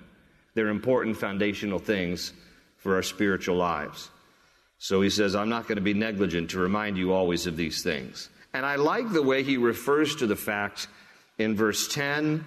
They're 0.53 0.69
important 0.69 1.17
foundational 1.17 1.77
things 1.77 2.31
for 2.77 2.96
our 2.96 3.03
spiritual 3.03 3.57
lives. 3.57 4.10
So 4.79 5.01
he 5.01 5.10
says, 5.10 5.36
I'm 5.36 5.50
not 5.50 5.63
going 5.63 5.75
to 5.75 5.81
be 5.81 5.93
negligent 5.93 6.51
to 6.51 6.60
remind 6.60 6.98
you 6.98 7.12
always 7.12 7.48
of 7.48 7.57
these 7.57 7.84
things. 7.84 8.29
And 8.53 8.65
I 8.65 8.77
like 8.77 9.12
the 9.12 9.22
way 9.22 9.43
he 9.43 9.57
refers 9.57 10.15
to 10.15 10.25
the 10.25 10.38
fact 10.38 10.88
in 11.38 11.53
verse 11.53 11.89
10, 11.89 12.46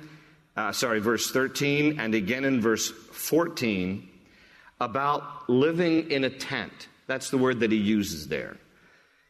uh, 0.56 0.72
sorry, 0.72 1.00
verse 1.00 1.30
13, 1.30 2.00
and 2.00 2.14
again 2.14 2.46
in 2.46 2.62
verse 2.62 2.88
14 2.88 4.08
about 4.80 5.48
living 5.48 6.10
in 6.10 6.24
a 6.24 6.30
tent. 6.30 6.88
That's 7.06 7.30
the 7.30 7.38
word 7.38 7.60
that 7.60 7.72
he 7.72 7.78
uses 7.78 8.28
there. 8.28 8.56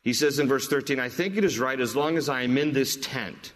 He 0.02 0.12
says 0.12 0.38
in 0.38 0.48
verse 0.48 0.68
13, 0.68 0.98
I 0.98 1.08
think 1.08 1.36
it 1.36 1.44
is 1.44 1.58
right 1.58 1.78
as 1.78 1.94
long 1.94 2.16
as 2.16 2.28
I 2.28 2.42
am 2.42 2.56
in 2.56 2.72
this 2.72 2.96
tent 2.96 3.52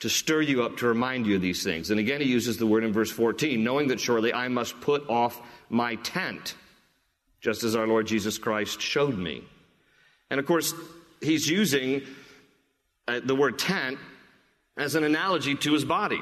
to 0.00 0.08
stir 0.08 0.42
you 0.42 0.62
up 0.62 0.76
to 0.76 0.86
remind 0.86 1.26
you 1.26 1.36
of 1.36 1.42
these 1.42 1.64
things. 1.64 1.90
And 1.90 1.98
again, 1.98 2.20
he 2.20 2.28
uses 2.28 2.56
the 2.56 2.66
word 2.66 2.84
in 2.84 2.92
verse 2.92 3.10
14, 3.10 3.62
knowing 3.64 3.88
that 3.88 3.98
surely 3.98 4.32
I 4.32 4.48
must 4.48 4.80
put 4.80 5.08
off 5.08 5.40
my 5.68 5.96
tent, 5.96 6.54
just 7.40 7.64
as 7.64 7.74
our 7.74 7.86
Lord 7.86 8.06
Jesus 8.06 8.38
Christ 8.38 8.80
showed 8.80 9.18
me. 9.18 9.42
And 10.30 10.38
of 10.38 10.46
course, 10.46 10.72
he's 11.20 11.48
using 11.48 12.02
uh, 13.08 13.20
the 13.24 13.34
word 13.34 13.58
tent 13.58 13.98
as 14.76 14.94
an 14.94 15.02
analogy 15.02 15.56
to 15.56 15.72
his 15.72 15.84
body. 15.84 16.20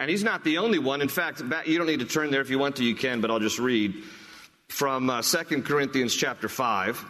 And 0.00 0.08
he's 0.08 0.24
not 0.24 0.44
the 0.44 0.56
only 0.56 0.78
one. 0.78 1.02
In 1.02 1.08
fact, 1.08 1.42
you 1.66 1.76
don't 1.76 1.86
need 1.86 2.00
to 2.00 2.06
turn 2.06 2.30
there 2.30 2.40
if 2.40 2.48
you 2.48 2.58
want 2.58 2.76
to, 2.76 2.84
you 2.84 2.94
can, 2.94 3.20
but 3.20 3.30
I'll 3.30 3.38
just 3.38 3.58
read 3.58 4.02
from 4.68 5.10
uh, 5.10 5.20
2 5.20 5.60
Corinthians 5.60 6.14
chapter 6.16 6.48
5. 6.48 7.04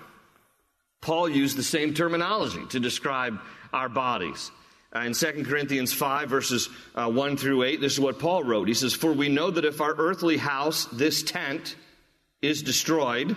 Paul 1.01 1.29
used 1.29 1.57
the 1.57 1.63
same 1.63 1.95
terminology 1.95 2.67
to 2.71 2.81
describe 2.81 3.39
our 3.73 3.89
bodies. 3.89 4.51
Uh, 4.93 5.01
in 5.01 5.13
2 5.13 5.45
Corinthians 5.45 5.93
5, 5.93 6.29
verses 6.29 6.69
uh, 6.97 7.09
1 7.09 7.37
through 7.37 7.63
8, 7.63 7.81
this 7.81 7.93
is 7.93 8.01
what 8.01 8.19
Paul 8.19 8.43
wrote. 8.43 8.67
He 8.67 8.75
says, 8.75 8.93
For 8.93 9.13
we 9.13 9.29
know 9.29 9.53
that 9.53 9.65
if 9.65 9.81
our 9.81 9.95
earthly 9.95 10.37
house, 10.37 10.87
this 10.87 11.23
tent, 11.23 11.77
is 12.43 12.61
destroyed, 12.61 13.37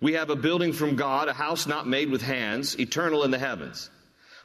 we 0.00 0.14
have 0.14 0.30
a 0.30 0.36
building 0.36 0.72
from 0.72 0.96
God, 0.96 1.28
a 1.28 1.32
house 1.32 1.68
not 1.68 1.86
made 1.86 2.10
with 2.10 2.22
hands, 2.22 2.76
eternal 2.80 3.22
in 3.22 3.30
the 3.30 3.38
heavens. 3.38 3.88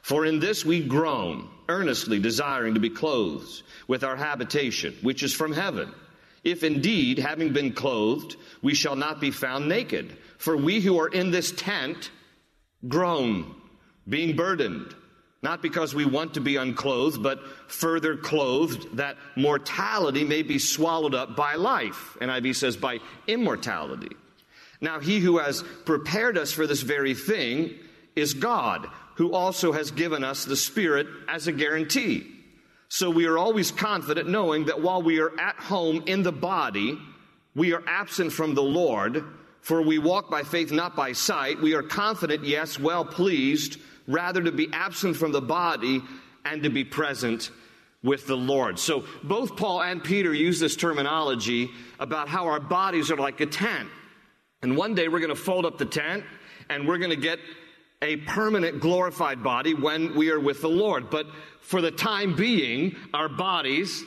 For 0.02 0.24
in 0.24 0.38
this 0.38 0.64
we 0.64 0.86
groan, 0.86 1.48
earnestly 1.70 2.18
desiring 2.18 2.74
to 2.74 2.80
be 2.80 2.90
clothed 2.90 3.62
with 3.88 4.04
our 4.04 4.16
habitation, 4.16 4.94
which 5.02 5.22
is 5.22 5.32
from 5.32 5.52
heaven. 5.52 5.92
If 6.42 6.64
indeed, 6.64 7.18
having 7.18 7.52
been 7.52 7.72
clothed, 7.72 8.36
we 8.62 8.74
shall 8.74 8.96
not 8.96 9.20
be 9.20 9.30
found 9.30 9.68
naked. 9.68 10.16
For 10.38 10.56
we 10.56 10.80
who 10.80 10.98
are 11.00 11.08
in 11.08 11.30
this 11.30 11.52
tent 11.52 12.10
groan, 12.88 13.54
being 14.08 14.36
burdened 14.36 14.94
not 15.42 15.62
because 15.62 15.94
we 15.94 16.04
want 16.04 16.34
to 16.34 16.40
be 16.40 16.56
unclothed, 16.56 17.22
but 17.22 17.40
further 17.68 18.16
clothed 18.16 18.96
that 18.96 19.16
mortality 19.36 20.24
may 20.24 20.42
be 20.42 20.58
swallowed 20.58 21.14
up 21.14 21.34
by 21.34 21.54
life. 21.54 22.16
NIV 22.20 22.56
says 22.56 22.76
by 22.76 22.98
immortality. 23.26 24.14
Now, 24.82 25.00
he 25.00 25.18
who 25.18 25.38
has 25.38 25.62
prepared 25.84 26.36
us 26.36 26.52
for 26.52 26.66
this 26.66 26.82
very 26.82 27.14
thing 27.14 27.74
is 28.16 28.34
God, 28.34 28.86
who 29.20 29.34
also 29.34 29.70
has 29.70 29.90
given 29.90 30.24
us 30.24 30.46
the 30.46 30.56
Spirit 30.56 31.06
as 31.28 31.46
a 31.46 31.52
guarantee. 31.52 32.26
So 32.88 33.10
we 33.10 33.26
are 33.26 33.36
always 33.36 33.70
confident 33.70 34.30
knowing 34.30 34.64
that 34.64 34.80
while 34.80 35.02
we 35.02 35.20
are 35.20 35.38
at 35.38 35.56
home 35.56 36.04
in 36.06 36.22
the 36.22 36.32
body, 36.32 36.98
we 37.54 37.74
are 37.74 37.82
absent 37.86 38.32
from 38.32 38.54
the 38.54 38.62
Lord, 38.62 39.22
for 39.60 39.82
we 39.82 39.98
walk 39.98 40.30
by 40.30 40.42
faith, 40.42 40.72
not 40.72 40.96
by 40.96 41.12
sight. 41.12 41.60
We 41.60 41.74
are 41.74 41.82
confident, 41.82 42.46
yes, 42.46 42.80
well 42.80 43.04
pleased 43.04 43.78
rather 44.06 44.42
to 44.42 44.52
be 44.52 44.70
absent 44.72 45.18
from 45.18 45.32
the 45.32 45.42
body 45.42 46.00
and 46.46 46.62
to 46.62 46.70
be 46.70 46.84
present 46.84 47.50
with 48.02 48.26
the 48.26 48.38
Lord. 48.38 48.78
So 48.78 49.04
both 49.22 49.54
Paul 49.54 49.82
and 49.82 50.02
Peter 50.02 50.32
use 50.32 50.60
this 50.60 50.76
terminology 50.76 51.68
about 51.98 52.30
how 52.30 52.46
our 52.46 52.58
bodies 52.58 53.10
are 53.10 53.18
like 53.18 53.42
a 53.42 53.46
tent. 53.46 53.90
And 54.62 54.78
one 54.78 54.94
day 54.94 55.08
we're 55.08 55.20
going 55.20 55.28
to 55.28 55.34
fold 55.34 55.66
up 55.66 55.76
the 55.76 55.84
tent 55.84 56.24
and 56.70 56.88
we're 56.88 56.96
going 56.96 57.10
to 57.10 57.16
get 57.16 57.38
a 58.02 58.16
permanent 58.16 58.80
glorified 58.80 59.42
body 59.42 59.74
when 59.74 60.14
we 60.16 60.30
are 60.30 60.40
with 60.40 60.62
the 60.62 60.68
Lord. 60.68 61.10
But 61.10 61.26
for 61.60 61.80
the 61.80 61.90
time 61.90 62.34
being, 62.34 62.96
our 63.12 63.28
bodies 63.28 64.02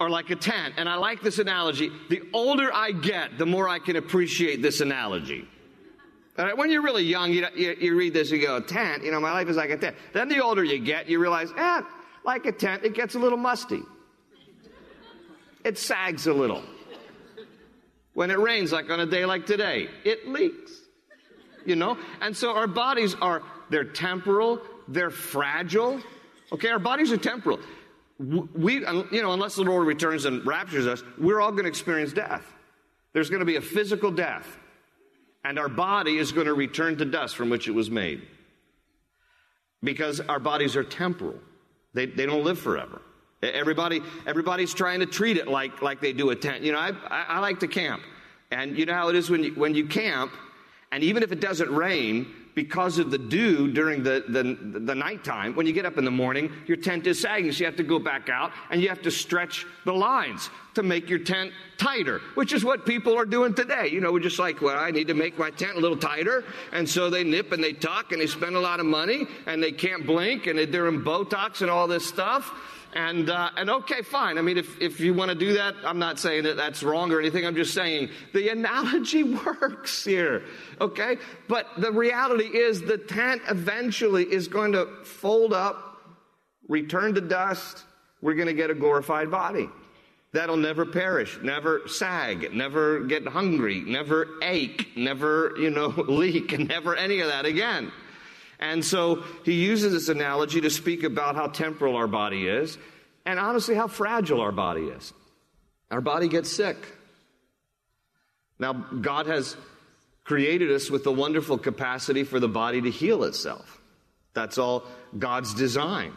are 0.00 0.08
like 0.08 0.30
a 0.30 0.36
tent. 0.36 0.74
And 0.76 0.88
I 0.88 0.96
like 0.96 1.22
this 1.22 1.38
analogy. 1.38 1.90
The 2.08 2.22
older 2.32 2.72
I 2.72 2.92
get, 2.92 3.38
the 3.38 3.46
more 3.46 3.68
I 3.68 3.78
can 3.78 3.96
appreciate 3.96 4.62
this 4.62 4.80
analogy. 4.80 5.46
Right, 6.36 6.56
when 6.56 6.70
you're 6.70 6.82
really 6.82 7.04
young, 7.04 7.32
you, 7.32 7.46
you, 7.54 7.76
you, 7.78 7.96
read 7.96 8.12
this 8.12 8.30
you 8.30 8.40
go, 8.40 8.58
tent, 8.58 9.04
you 9.04 9.12
know, 9.12 9.20
my 9.20 9.30
life 9.30 9.48
is 9.48 9.56
like 9.56 9.70
a 9.70 9.76
tent. 9.76 9.94
Then 10.12 10.28
the 10.28 10.42
older 10.42 10.64
you 10.64 10.80
get, 10.80 11.08
you 11.08 11.20
realize, 11.20 11.52
eh, 11.56 11.82
like 12.24 12.44
a 12.46 12.50
tent, 12.50 12.82
it 12.82 12.94
gets 12.94 13.14
a 13.14 13.20
little 13.20 13.38
musty. 13.38 13.82
It 15.64 15.78
sags 15.78 16.26
a 16.26 16.32
little. 16.32 16.62
When 18.14 18.32
it 18.32 18.38
rains, 18.38 18.72
like 18.72 18.90
on 18.90 18.98
a 18.98 19.06
day 19.06 19.24
like 19.24 19.46
today, 19.46 19.88
it 20.04 20.26
leaks. 20.28 20.72
You 21.66 21.76
know? 21.76 21.98
And 22.20 22.36
so 22.36 22.54
our 22.54 22.66
bodies 22.66 23.14
are, 23.20 23.42
they're 23.70 23.84
temporal, 23.84 24.60
they're 24.88 25.10
fragile. 25.10 26.00
Okay, 26.52 26.68
our 26.68 26.78
bodies 26.78 27.12
are 27.12 27.16
temporal. 27.16 27.60
We, 28.18 28.74
you 28.74 29.22
know, 29.22 29.32
unless 29.32 29.56
the 29.56 29.62
Lord 29.62 29.86
returns 29.86 30.24
and 30.24 30.46
raptures 30.46 30.86
us, 30.86 31.02
we're 31.18 31.40
all 31.40 31.50
going 31.50 31.64
to 31.64 31.68
experience 31.68 32.12
death. 32.12 32.44
There's 33.12 33.28
going 33.28 33.40
to 33.40 33.46
be 33.46 33.56
a 33.56 33.60
physical 33.60 34.10
death 34.10 34.46
and 35.44 35.58
our 35.58 35.68
body 35.68 36.16
is 36.16 36.32
going 36.32 36.46
to 36.46 36.54
return 36.54 36.96
to 36.96 37.04
dust 37.04 37.36
from 37.36 37.50
which 37.50 37.68
it 37.68 37.72
was 37.72 37.90
made. 37.90 38.22
Because 39.82 40.20
our 40.20 40.40
bodies 40.40 40.74
are 40.76 40.84
temporal. 40.84 41.38
They, 41.92 42.06
they 42.06 42.24
don't 42.24 42.42
live 42.42 42.58
forever. 42.58 43.02
Everybody, 43.42 44.00
everybody's 44.26 44.72
trying 44.72 45.00
to 45.00 45.06
treat 45.06 45.36
it 45.36 45.46
like, 45.46 45.82
like 45.82 46.00
they 46.00 46.14
do 46.14 46.30
a 46.30 46.36
tent. 46.36 46.62
You 46.62 46.72
know, 46.72 46.78
I, 46.78 46.92
I, 47.08 47.24
I 47.28 47.38
like 47.40 47.60
to 47.60 47.68
camp. 47.68 48.02
And 48.50 48.78
you 48.78 48.86
know 48.86 48.94
how 48.94 49.08
it 49.10 49.16
is 49.16 49.28
when 49.28 49.44
you, 49.44 49.52
when 49.54 49.74
you 49.74 49.86
camp, 49.86 50.32
and 50.94 51.02
even 51.02 51.24
if 51.24 51.32
it 51.32 51.40
doesn't 51.40 51.74
rain, 51.74 52.32
because 52.54 52.98
of 52.98 53.10
the 53.10 53.18
dew 53.18 53.72
during 53.72 54.04
the, 54.04 54.24
the, 54.28 54.78
the 54.78 54.94
nighttime, 54.94 55.56
when 55.56 55.66
you 55.66 55.72
get 55.72 55.84
up 55.84 55.98
in 55.98 56.04
the 56.04 56.10
morning, 56.10 56.52
your 56.68 56.76
tent 56.76 57.04
is 57.08 57.20
sagging. 57.20 57.50
So 57.50 57.58
you 57.58 57.64
have 57.66 57.74
to 57.78 57.82
go 57.82 57.98
back 57.98 58.28
out 58.28 58.52
and 58.70 58.80
you 58.80 58.88
have 58.90 59.02
to 59.02 59.10
stretch 59.10 59.66
the 59.84 59.92
lines 59.92 60.50
to 60.74 60.82
make 60.82 61.08
your 61.08 61.18
tent 61.18 61.52
tighter, 61.76 62.20
which 62.34 62.52
is 62.52 62.64
what 62.64 62.86
people 62.86 63.16
are 63.16 63.24
doing 63.24 63.54
today. 63.54 63.88
You 63.88 64.00
know, 64.00 64.12
we're 64.12 64.20
just 64.20 64.38
like, 64.38 64.60
well, 64.60 64.78
I 64.78 64.90
need 64.90 65.08
to 65.08 65.14
make 65.14 65.38
my 65.38 65.50
tent 65.50 65.76
a 65.76 65.80
little 65.80 65.96
tighter. 65.96 66.44
And 66.72 66.88
so 66.88 67.10
they 67.10 67.24
nip 67.24 67.52
and 67.52 67.62
they 67.62 67.72
tuck 67.72 68.12
and 68.12 68.20
they 68.20 68.26
spend 68.26 68.56
a 68.56 68.60
lot 68.60 68.80
of 68.80 68.86
money 68.86 69.26
and 69.46 69.62
they 69.62 69.72
can't 69.72 70.06
blink 70.06 70.46
and 70.46 70.58
they're 70.58 70.66
doing 70.66 71.02
Botox 71.02 71.62
and 71.62 71.70
all 71.70 71.86
this 71.86 72.06
stuff. 72.06 72.52
And, 72.94 73.28
uh, 73.28 73.50
and 73.56 73.68
okay, 73.68 74.02
fine. 74.02 74.38
I 74.38 74.42
mean, 74.42 74.56
if, 74.56 74.80
if 74.80 75.00
you 75.00 75.14
want 75.14 75.30
to 75.30 75.34
do 75.34 75.54
that, 75.54 75.74
I'm 75.84 75.98
not 75.98 76.20
saying 76.20 76.44
that 76.44 76.56
that's 76.56 76.80
wrong 76.84 77.10
or 77.10 77.18
anything. 77.18 77.44
I'm 77.44 77.56
just 77.56 77.74
saying 77.74 78.10
the 78.32 78.50
analogy 78.50 79.22
works 79.44 80.04
here. 80.04 80.44
Okay? 80.80 81.16
But 81.48 81.66
the 81.76 81.90
reality 81.90 82.44
is 82.44 82.82
the 82.82 82.98
tent 82.98 83.42
eventually 83.50 84.22
is 84.24 84.46
going 84.46 84.72
to 84.72 84.86
fold 85.02 85.52
up, 85.52 85.98
return 86.68 87.14
to 87.14 87.20
dust. 87.20 87.82
We're 88.22 88.34
going 88.34 88.46
to 88.46 88.54
get 88.54 88.70
a 88.70 88.74
glorified 88.74 89.28
body. 89.28 89.68
That'll 90.34 90.56
never 90.56 90.84
perish, 90.84 91.38
never 91.44 91.86
sag, 91.86 92.52
never 92.52 93.04
get 93.04 93.24
hungry, 93.24 93.84
never 93.86 94.26
ache, 94.42 94.88
never, 94.96 95.54
you 95.56 95.70
know, 95.70 95.86
leak, 96.08 96.58
never 96.58 96.96
any 96.96 97.20
of 97.20 97.28
that 97.28 97.46
again. 97.46 97.92
And 98.58 98.84
so 98.84 99.22
he 99.44 99.52
uses 99.52 99.92
this 99.92 100.08
analogy 100.08 100.60
to 100.62 100.70
speak 100.70 101.04
about 101.04 101.36
how 101.36 101.46
temporal 101.46 101.94
our 101.94 102.08
body 102.08 102.48
is 102.48 102.76
and 103.24 103.38
honestly 103.38 103.76
how 103.76 103.86
fragile 103.86 104.40
our 104.40 104.50
body 104.50 104.86
is. 104.86 105.12
Our 105.92 106.00
body 106.00 106.26
gets 106.26 106.50
sick. 106.50 106.78
Now, 108.58 108.72
God 108.72 109.28
has 109.28 109.56
created 110.24 110.72
us 110.72 110.90
with 110.90 111.04
the 111.04 111.12
wonderful 111.12 111.58
capacity 111.58 112.24
for 112.24 112.40
the 112.40 112.48
body 112.48 112.80
to 112.80 112.90
heal 112.90 113.22
itself. 113.22 113.80
That's 114.32 114.58
all 114.58 114.82
God's 115.16 115.54
design. 115.54 116.12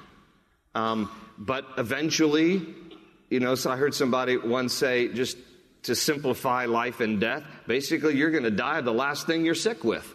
Um, 0.74 1.12
but 1.38 1.65
eventually, 1.77 2.74
you 3.29 3.39
know, 3.39 3.55
so 3.55 3.72
I 3.72 3.75
heard 3.75 3.93
somebody 3.93 4.38
once 4.38 4.74
say, 4.74 5.10
just 5.10 5.38
to 5.84 5.96
simplify 5.96 6.65
life 6.65 7.00
and 7.00 7.19
death, 7.19 7.43
basically, 7.67 8.15
you're 8.15 8.31
going 8.31 8.43
to 8.43 8.51
die 8.51 8.79
of 8.79 8.86
the 8.86 8.93
last 8.93 9.27
thing 9.27 9.46
you're 9.46 9.55
sick 9.55 9.84
with. 9.84 10.13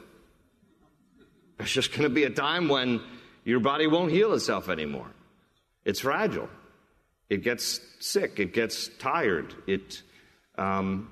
There's 1.59 1.73
just 1.73 1.90
going 1.92 2.02
to 2.02 2.09
be 2.09 2.25
a 2.25 2.31
time 2.31 2.69
when 2.69 3.00
your 3.45 3.61
body 3.61 3.87
won't 3.87 4.11
heal 4.11 4.33
itself 4.35 4.69
anymore. 4.69 5.11
It's 5.85 6.00
fragile. 6.00 6.49
It 7.28 7.42
gets 7.42 7.81
sick. 8.00 8.38
It 8.38 8.52
gets 8.52 8.88
tired. 8.99 9.54
It, 9.66 10.02
um, 10.57 11.11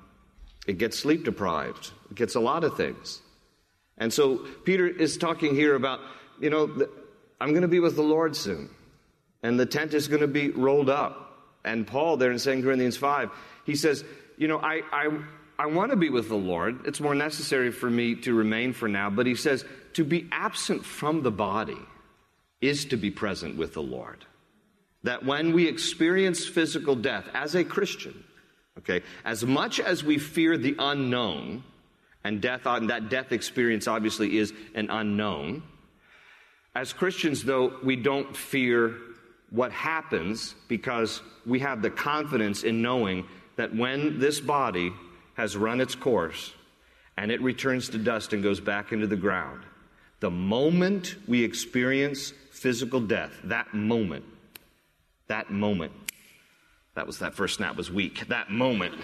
it 0.67 0.77
gets 0.77 0.99
sleep 0.99 1.25
deprived. 1.25 1.91
It 2.09 2.15
gets 2.15 2.35
a 2.35 2.39
lot 2.39 2.63
of 2.63 2.77
things. 2.77 3.21
And 3.97 4.11
so 4.11 4.37
Peter 4.65 4.87
is 4.87 5.17
talking 5.17 5.55
here 5.55 5.75
about, 5.75 5.99
you 6.39 6.49
know, 6.49 6.87
I'm 7.39 7.49
going 7.49 7.61
to 7.61 7.67
be 7.67 7.79
with 7.79 7.95
the 7.95 8.03
Lord 8.03 8.35
soon. 8.35 8.69
And 9.43 9.59
the 9.59 9.65
tent 9.65 9.93
is 9.93 10.07
going 10.07 10.21
to 10.21 10.27
be 10.27 10.49
rolled 10.49 10.89
up. 10.89 11.30
And 11.63 11.85
Paul, 11.85 12.17
there 12.17 12.31
in 12.31 12.39
2 12.39 12.63
Corinthians 12.63 12.97
5, 12.97 13.29
he 13.65 13.75
says, 13.75 14.03
you 14.37 14.47
know, 14.47 14.59
I, 14.59 14.81
I, 14.91 15.19
I 15.59 15.65
want 15.67 15.91
to 15.91 15.97
be 15.97 16.09
with 16.09 16.27
the 16.27 16.35
Lord. 16.35 16.87
It's 16.87 16.99
more 16.99 17.15
necessary 17.15 17.71
for 17.71 17.89
me 17.89 18.15
to 18.21 18.33
remain 18.33 18.73
for 18.73 18.87
now. 18.87 19.09
But 19.09 19.27
he 19.27 19.35
says, 19.35 19.63
to 19.93 20.03
be 20.03 20.27
absent 20.31 20.85
from 20.85 21.21
the 21.21 21.31
body 21.31 21.77
is 22.61 22.85
to 22.85 22.97
be 22.97 23.11
present 23.11 23.57
with 23.57 23.73
the 23.73 23.81
Lord. 23.81 24.25
That 25.03 25.25
when 25.25 25.53
we 25.53 25.67
experience 25.67 26.47
physical 26.47 26.95
death 26.95 27.27
as 27.33 27.55
a 27.55 27.63
Christian, 27.63 28.23
okay, 28.79 29.01
as 29.25 29.43
much 29.43 29.79
as 29.79 30.03
we 30.03 30.17
fear 30.17 30.57
the 30.57 30.75
unknown, 30.77 31.63
and 32.23 32.39
death, 32.39 32.65
and 32.65 32.89
that 32.91 33.09
death 33.09 33.31
experience 33.31 33.87
obviously 33.87 34.37
is 34.37 34.53
an 34.75 34.89
unknown, 34.89 35.63
as 36.73 36.93
Christians, 36.93 37.43
though, 37.43 37.77
we 37.83 37.95
don't 37.97 38.35
fear 38.35 38.95
what 39.51 39.71
happens 39.71 40.55
because 40.67 41.21
we 41.45 41.59
have 41.59 41.81
the 41.81 41.89
confidence 41.89 42.63
in 42.63 42.81
knowing 42.81 43.25
that 43.57 43.75
when 43.75 44.19
this 44.19 44.39
body 44.39 44.91
has 45.35 45.55
run 45.55 45.81
its 45.81 45.93
course 45.93 46.53
and 47.17 47.31
it 47.31 47.41
returns 47.41 47.89
to 47.89 47.97
dust 47.97 48.33
and 48.33 48.41
goes 48.41 48.59
back 48.59 48.91
into 48.91 49.07
the 49.07 49.15
ground, 49.15 49.61
the 50.21 50.31
moment 50.31 51.15
we 51.27 51.43
experience 51.43 52.33
physical 52.51 53.01
death, 53.01 53.31
that 53.43 53.73
moment, 53.73 54.23
that 55.27 55.51
moment, 55.51 55.91
that 56.95 57.05
was 57.05 57.19
that 57.19 57.33
first 57.33 57.57
snap 57.57 57.75
was 57.75 57.91
weak. 57.91 58.27
That 58.27 58.49
moment, 58.49 58.95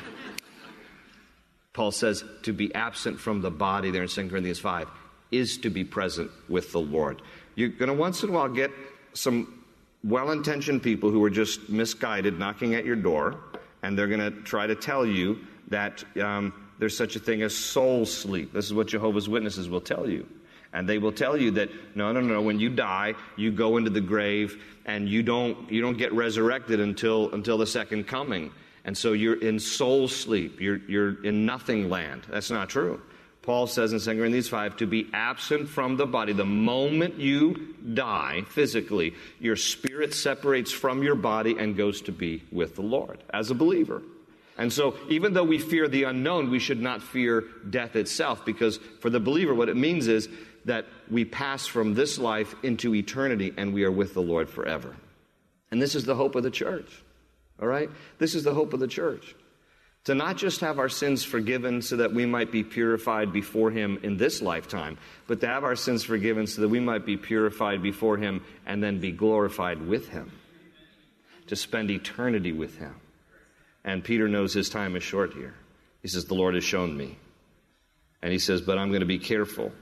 Paul 1.73 1.91
says 1.91 2.23
to 2.43 2.53
be 2.53 2.73
absent 2.73 3.19
from 3.19 3.41
the 3.41 3.51
body 3.51 3.91
there 3.91 4.03
in 4.03 4.07
2 4.09 4.29
Corinthians 4.29 4.59
5 4.59 4.89
is 5.31 5.57
to 5.59 5.69
be 5.69 5.83
present 5.83 6.31
with 6.47 6.71
the 6.71 6.79
Lord. 6.79 7.21
You're 7.55 7.69
going 7.69 7.89
to 7.89 7.93
once 7.93 8.23
in 8.23 8.29
a 8.29 8.31
while 8.31 8.47
get 8.47 8.71
some 9.13 9.56
well 10.07 10.31
intentioned 10.31 10.81
people 10.81 11.11
who 11.11 11.23
are 11.23 11.29
just 11.29 11.69
misguided 11.69 12.39
knocking 12.39 12.75
at 12.75 12.85
your 12.85 12.95
door, 12.95 13.39
and 13.83 13.97
they're 13.97 14.07
going 14.07 14.19
to 14.19 14.31
try 14.41 14.65
to 14.65 14.75
tell 14.75 15.05
you 15.05 15.39
that 15.67 16.03
um, 16.19 16.53
there's 16.79 16.95
such 16.95 17.15
a 17.15 17.19
thing 17.19 17.41
as 17.41 17.55
soul 17.55 18.05
sleep. 18.05 18.53
This 18.53 18.65
is 18.65 18.73
what 18.73 18.87
Jehovah's 18.87 19.27
Witnesses 19.27 19.69
will 19.69 19.81
tell 19.81 20.09
you. 20.09 20.25
And 20.73 20.87
they 20.87 20.97
will 20.97 21.11
tell 21.11 21.37
you 21.37 21.51
that 21.51 21.69
no, 21.95 22.11
no, 22.11 22.19
no. 22.19 22.41
When 22.41 22.59
you 22.59 22.69
die, 22.69 23.15
you 23.35 23.51
go 23.51 23.77
into 23.77 23.89
the 23.89 24.01
grave, 24.01 24.61
and 24.85 25.07
you 25.07 25.23
don't 25.23 25.71
you 25.71 25.81
don't 25.81 25.97
get 25.97 26.13
resurrected 26.13 26.79
until 26.79 27.33
until 27.33 27.57
the 27.57 27.67
second 27.67 28.05
coming. 28.07 28.51
And 28.85 28.97
so 28.97 29.13
you're 29.13 29.41
in 29.41 29.59
soul 29.59 30.07
sleep. 30.07 30.61
You're 30.61 30.79
you're 30.87 31.23
in 31.23 31.45
nothing 31.45 31.89
land. 31.89 32.23
That's 32.29 32.51
not 32.51 32.69
true. 32.69 33.01
Paul 33.47 33.65
says 33.65 33.93
in 33.93 34.01
2 34.01 34.19
Corinthians 34.19 34.49
5 34.49 34.75
to 34.77 34.85
be 34.85 35.07
absent 35.13 35.69
from 35.69 35.95
the 35.95 36.05
body. 36.05 36.33
The 36.33 36.43
moment 36.43 37.17
you 37.17 37.75
die 37.93 38.43
physically, 38.49 39.15
your 39.39 39.55
spirit 39.55 40.13
separates 40.13 40.73
from 40.73 41.01
your 41.01 41.15
body 41.15 41.55
and 41.57 41.77
goes 41.77 42.01
to 42.01 42.11
be 42.11 42.43
with 42.51 42.75
the 42.75 42.81
Lord 42.81 43.23
as 43.33 43.49
a 43.49 43.55
believer. 43.55 44.01
And 44.57 44.73
so, 44.73 44.97
even 45.07 45.33
though 45.33 45.45
we 45.45 45.59
fear 45.59 45.87
the 45.87 46.03
unknown, 46.03 46.51
we 46.51 46.59
should 46.59 46.81
not 46.81 47.01
fear 47.01 47.45
death 47.69 47.95
itself 47.95 48.43
because 48.43 48.81
for 48.99 49.09
the 49.09 49.21
believer, 49.21 49.55
what 49.55 49.69
it 49.69 49.77
means 49.77 50.09
is 50.09 50.27
that 50.65 50.85
we 51.09 51.23
pass 51.23 51.65
from 51.65 51.93
this 51.93 52.19
life 52.19 52.53
into 52.63 52.93
eternity 52.93 53.53
and 53.55 53.73
we 53.73 53.85
are 53.85 53.91
with 53.91 54.13
the 54.13 54.21
Lord 54.21 54.49
forever. 54.49 54.93
And 55.71 55.81
this 55.81 55.95
is 55.95 56.03
the 56.03 56.15
hope 56.15 56.35
of 56.35 56.43
the 56.43 56.51
church. 56.51 57.01
All 57.61 57.67
right? 57.67 57.89
This 58.19 58.35
is 58.35 58.43
the 58.43 58.53
hope 58.53 58.73
of 58.73 58.81
the 58.81 58.87
church. 58.87 59.35
To 60.07 60.15
not 60.15 60.37
just 60.37 60.61
have 60.61 60.79
our 60.79 60.87
sins 60.87 61.25
forgiven 61.25 61.81
so 61.81 61.97
that 61.97 62.13
we 62.13 62.25
might 62.25 62.49
be 62.49 62.63
purified 62.63 63.33
before 63.33 63.71
Him 63.71 63.99
in 64.03 64.15
this 64.15 64.41
lifetime, 64.41 64.97
but 65.27 65.41
to 65.41 65.47
have 65.47 65.65
our 65.65 65.75
sins 65.75 66.01
forgiven 66.01 66.47
so 66.47 66.61
that 66.61 66.69
we 66.69 66.79
might 66.79 67.05
be 67.05 67.17
purified 67.17 67.83
before 67.83 68.15
Him 68.15 68.41
and 68.65 68.81
then 68.81 69.01
be 69.01 69.11
glorified 69.11 69.85
with 69.85 70.07
Him. 70.07 70.31
To 71.47 71.57
spend 71.57 71.91
eternity 71.91 72.53
with 72.53 72.77
Him. 72.77 72.95
And 73.83 74.01
Peter 74.01 74.29
knows 74.29 74.53
his 74.53 74.69
time 74.69 74.95
is 74.95 75.03
short 75.03 75.33
here. 75.33 75.55
He 76.01 76.07
says, 76.07 76.23
The 76.23 76.35
Lord 76.35 76.55
has 76.55 76.63
shown 76.63 76.95
me. 76.95 77.17
And 78.21 78.31
he 78.31 78.39
says, 78.39 78.61
But 78.61 78.77
I'm 78.77 78.91
going 78.91 79.01
to 79.01 79.05
be 79.05 79.19
careful. 79.19 79.73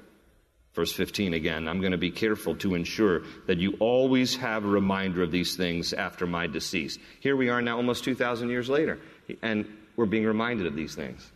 Verse 0.74 0.92
15 0.92 1.36
again, 1.36 1.68
I'm 1.68 1.82
going 1.82 1.92
to 1.92 2.00
be 2.00 2.10
careful 2.10 2.56
to 2.56 2.74
ensure 2.74 3.22
that 3.46 3.60
you 3.60 3.78
always 3.80 4.38
have 4.38 4.66
a 4.66 4.70
reminder 4.70 5.22
of 5.22 5.30
these 5.30 5.56
things 5.56 5.94
after 5.94 6.26
my 6.26 6.48
decease. 6.48 6.98
Here 7.20 7.36
we 7.36 7.50
are 7.50 7.62
now, 7.62 7.78
almost 7.78 8.04
2,000 8.04 8.50
years 8.50 8.70
later, 8.70 9.00
and 9.44 9.68
we're 9.96 10.06
being 10.06 10.26
reminded 10.26 10.68
of 10.68 10.76
these 10.76 10.96
things, 10.96 11.30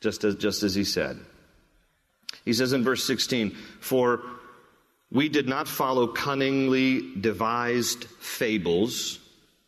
just 0.00 0.24
as, 0.24 0.36
just 0.36 0.62
as 0.62 0.74
he 0.74 0.84
said. 0.84 1.18
He 2.44 2.52
says 2.52 2.72
in 2.72 2.84
verse 2.84 3.04
16, 3.04 3.50
For 3.80 4.22
we 5.10 5.28
did 5.28 5.48
not 5.48 5.68
follow 5.68 6.08
cunningly 6.08 7.14
devised 7.14 8.04
fables. 8.04 9.18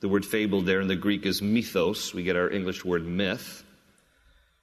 The 0.01 0.09
word 0.09 0.27
fable 0.27 0.63
there 0.63 0.81
in 0.81 0.89
the 0.89 0.97
Greek 0.97 1.25
is 1.25 1.41
mythos. 1.41 2.13
We 2.13 2.23
get 2.23 2.37
our 2.37 2.51
English 2.51 2.85
word 2.85 3.07
myth. 3.07 3.63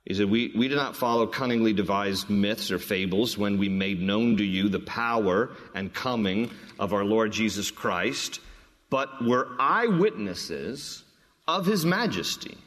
He 0.05 0.13
said, 0.13 0.29
we, 0.29 0.51
we 0.53 0.67
did 0.67 0.75
not 0.75 0.97
follow 0.97 1.25
cunningly 1.25 1.71
devised 1.71 2.29
myths 2.29 2.71
or 2.71 2.79
fables 2.79 3.37
when 3.37 3.57
we 3.57 3.69
made 3.69 4.01
known 4.01 4.35
to 4.37 4.43
you 4.43 4.67
the 4.67 4.79
power 4.79 5.51
and 5.73 5.93
coming 5.93 6.51
of 6.77 6.91
our 6.91 7.05
Lord 7.05 7.31
Jesus 7.31 7.71
Christ, 7.71 8.41
but 8.89 9.23
were 9.23 9.47
eyewitnesses 9.59 11.03
of 11.47 11.65
his 11.65 11.85
majesty. 11.85 12.57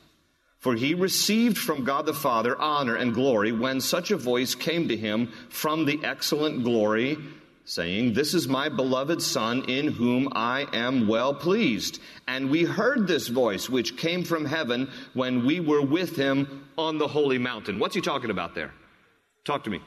For 0.67 0.75
he 0.75 0.95
received 0.95 1.59
from 1.59 1.85
God 1.85 2.07
the 2.07 2.13
Father 2.13 2.61
honor 2.61 2.97
and 2.97 3.15
glory 3.15 3.53
when 3.53 3.81
such 3.81 4.11
a 4.11 4.17
voice 4.17 4.57
came 4.57 4.89
to 4.89 4.97
him 4.97 5.29
from 5.49 5.85
the 5.85 6.01
excellent 6.03 6.65
glory, 6.65 7.19
saying, 7.65 8.15
This 8.15 8.35
is 8.35 8.49
my 8.49 8.69
beloved 8.69 9.23
Son 9.23 9.63
in 9.69 9.87
whom 9.87 10.29
I 10.33 10.67
am 10.73 11.07
well 11.07 11.33
pleased. 11.35 12.01
And 12.27 12.51
we 12.51 12.65
heard 12.65 13.07
this 13.07 13.29
voice 13.29 13.71
which 13.71 13.97
came 13.97 14.25
from 14.25 14.45
heaven 14.45 14.91
when 15.15 15.47
we 15.47 15.61
were 15.61 15.83
with 15.83 16.17
him 16.17 16.67
on 16.77 16.99
the 16.99 17.07
holy 17.07 17.39
mountain. 17.39 17.79
What's 17.79 17.95
he 17.95 18.01
talking 18.01 18.31
about 18.31 18.57
there? 18.57 18.73
Talk 19.45 19.63
to 19.63 19.71
me. 19.71 19.81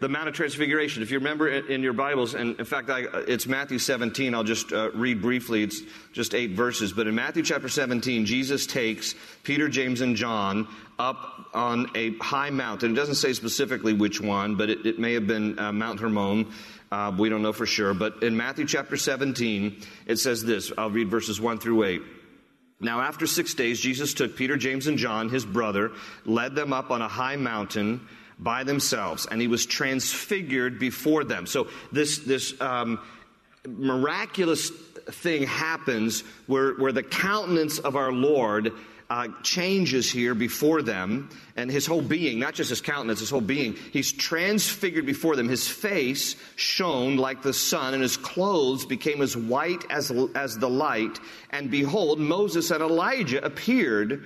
The 0.00 0.08
Mount 0.08 0.28
of 0.28 0.34
Transfiguration. 0.34 1.02
If 1.02 1.10
you 1.10 1.18
remember 1.18 1.50
in 1.50 1.82
your 1.82 1.92
Bibles, 1.92 2.32
and 2.32 2.58
in 2.58 2.64
fact, 2.64 2.88
I, 2.88 3.02
it's 3.28 3.46
Matthew 3.46 3.78
17. 3.78 4.34
I'll 4.34 4.42
just 4.42 4.72
uh, 4.72 4.90
read 4.92 5.20
briefly. 5.20 5.62
It's 5.62 5.82
just 6.14 6.34
eight 6.34 6.52
verses. 6.52 6.94
But 6.94 7.06
in 7.06 7.14
Matthew 7.14 7.42
chapter 7.42 7.68
17, 7.68 8.24
Jesus 8.24 8.66
takes 8.66 9.14
Peter, 9.42 9.68
James, 9.68 10.00
and 10.00 10.16
John 10.16 10.66
up 10.98 11.50
on 11.52 11.90
a 11.94 12.16
high 12.16 12.48
mountain. 12.48 12.92
It 12.92 12.94
doesn't 12.94 13.16
say 13.16 13.34
specifically 13.34 13.92
which 13.92 14.22
one, 14.22 14.56
but 14.56 14.70
it, 14.70 14.86
it 14.86 14.98
may 14.98 15.12
have 15.12 15.26
been 15.26 15.58
uh, 15.58 15.70
Mount 15.70 16.00
Hermon. 16.00 16.50
Uh, 16.90 17.12
we 17.18 17.28
don't 17.28 17.42
know 17.42 17.52
for 17.52 17.66
sure. 17.66 17.92
But 17.92 18.22
in 18.22 18.34
Matthew 18.34 18.64
chapter 18.64 18.96
17, 18.96 19.82
it 20.06 20.16
says 20.16 20.42
this. 20.42 20.72
I'll 20.78 20.88
read 20.88 21.10
verses 21.10 21.42
1 21.42 21.58
through 21.58 21.84
8. 21.84 22.02
Now, 22.80 23.02
after 23.02 23.26
six 23.26 23.52
days, 23.52 23.78
Jesus 23.78 24.14
took 24.14 24.34
Peter, 24.34 24.56
James, 24.56 24.86
and 24.86 24.96
John, 24.96 25.28
his 25.28 25.44
brother, 25.44 25.92
led 26.24 26.54
them 26.54 26.72
up 26.72 26.90
on 26.90 27.02
a 27.02 27.08
high 27.08 27.36
mountain 27.36 28.00
by 28.42 28.64
themselves, 28.64 29.26
and 29.30 29.40
he 29.40 29.48
was 29.48 29.66
transfigured 29.66 30.78
before 30.78 31.24
them. 31.24 31.46
So, 31.46 31.68
this, 31.92 32.18
this 32.20 32.58
um, 32.60 32.98
miraculous 33.66 34.70
thing 34.70 35.44
happens 35.44 36.22
where, 36.46 36.72
where 36.74 36.92
the 36.92 37.02
countenance 37.02 37.78
of 37.78 37.96
our 37.96 38.12
Lord 38.12 38.72
uh, 39.10 39.26
changes 39.42 40.10
here 40.10 40.34
before 40.34 40.82
them, 40.82 41.28
and 41.56 41.68
his 41.68 41.84
whole 41.84 42.00
being, 42.00 42.38
not 42.38 42.54
just 42.54 42.70
his 42.70 42.80
countenance, 42.80 43.18
his 43.18 43.28
whole 43.28 43.40
being, 43.40 43.74
he's 43.92 44.12
transfigured 44.12 45.04
before 45.04 45.34
them. 45.34 45.48
His 45.48 45.66
face 45.66 46.36
shone 46.54 47.16
like 47.16 47.42
the 47.42 47.52
sun, 47.52 47.92
and 47.92 48.02
his 48.02 48.16
clothes 48.16 48.86
became 48.86 49.20
as 49.20 49.36
white 49.36 49.84
as, 49.90 50.12
as 50.36 50.56
the 50.56 50.70
light. 50.70 51.18
And 51.50 51.72
behold, 51.72 52.20
Moses 52.20 52.70
and 52.70 52.82
Elijah 52.82 53.44
appeared 53.44 54.24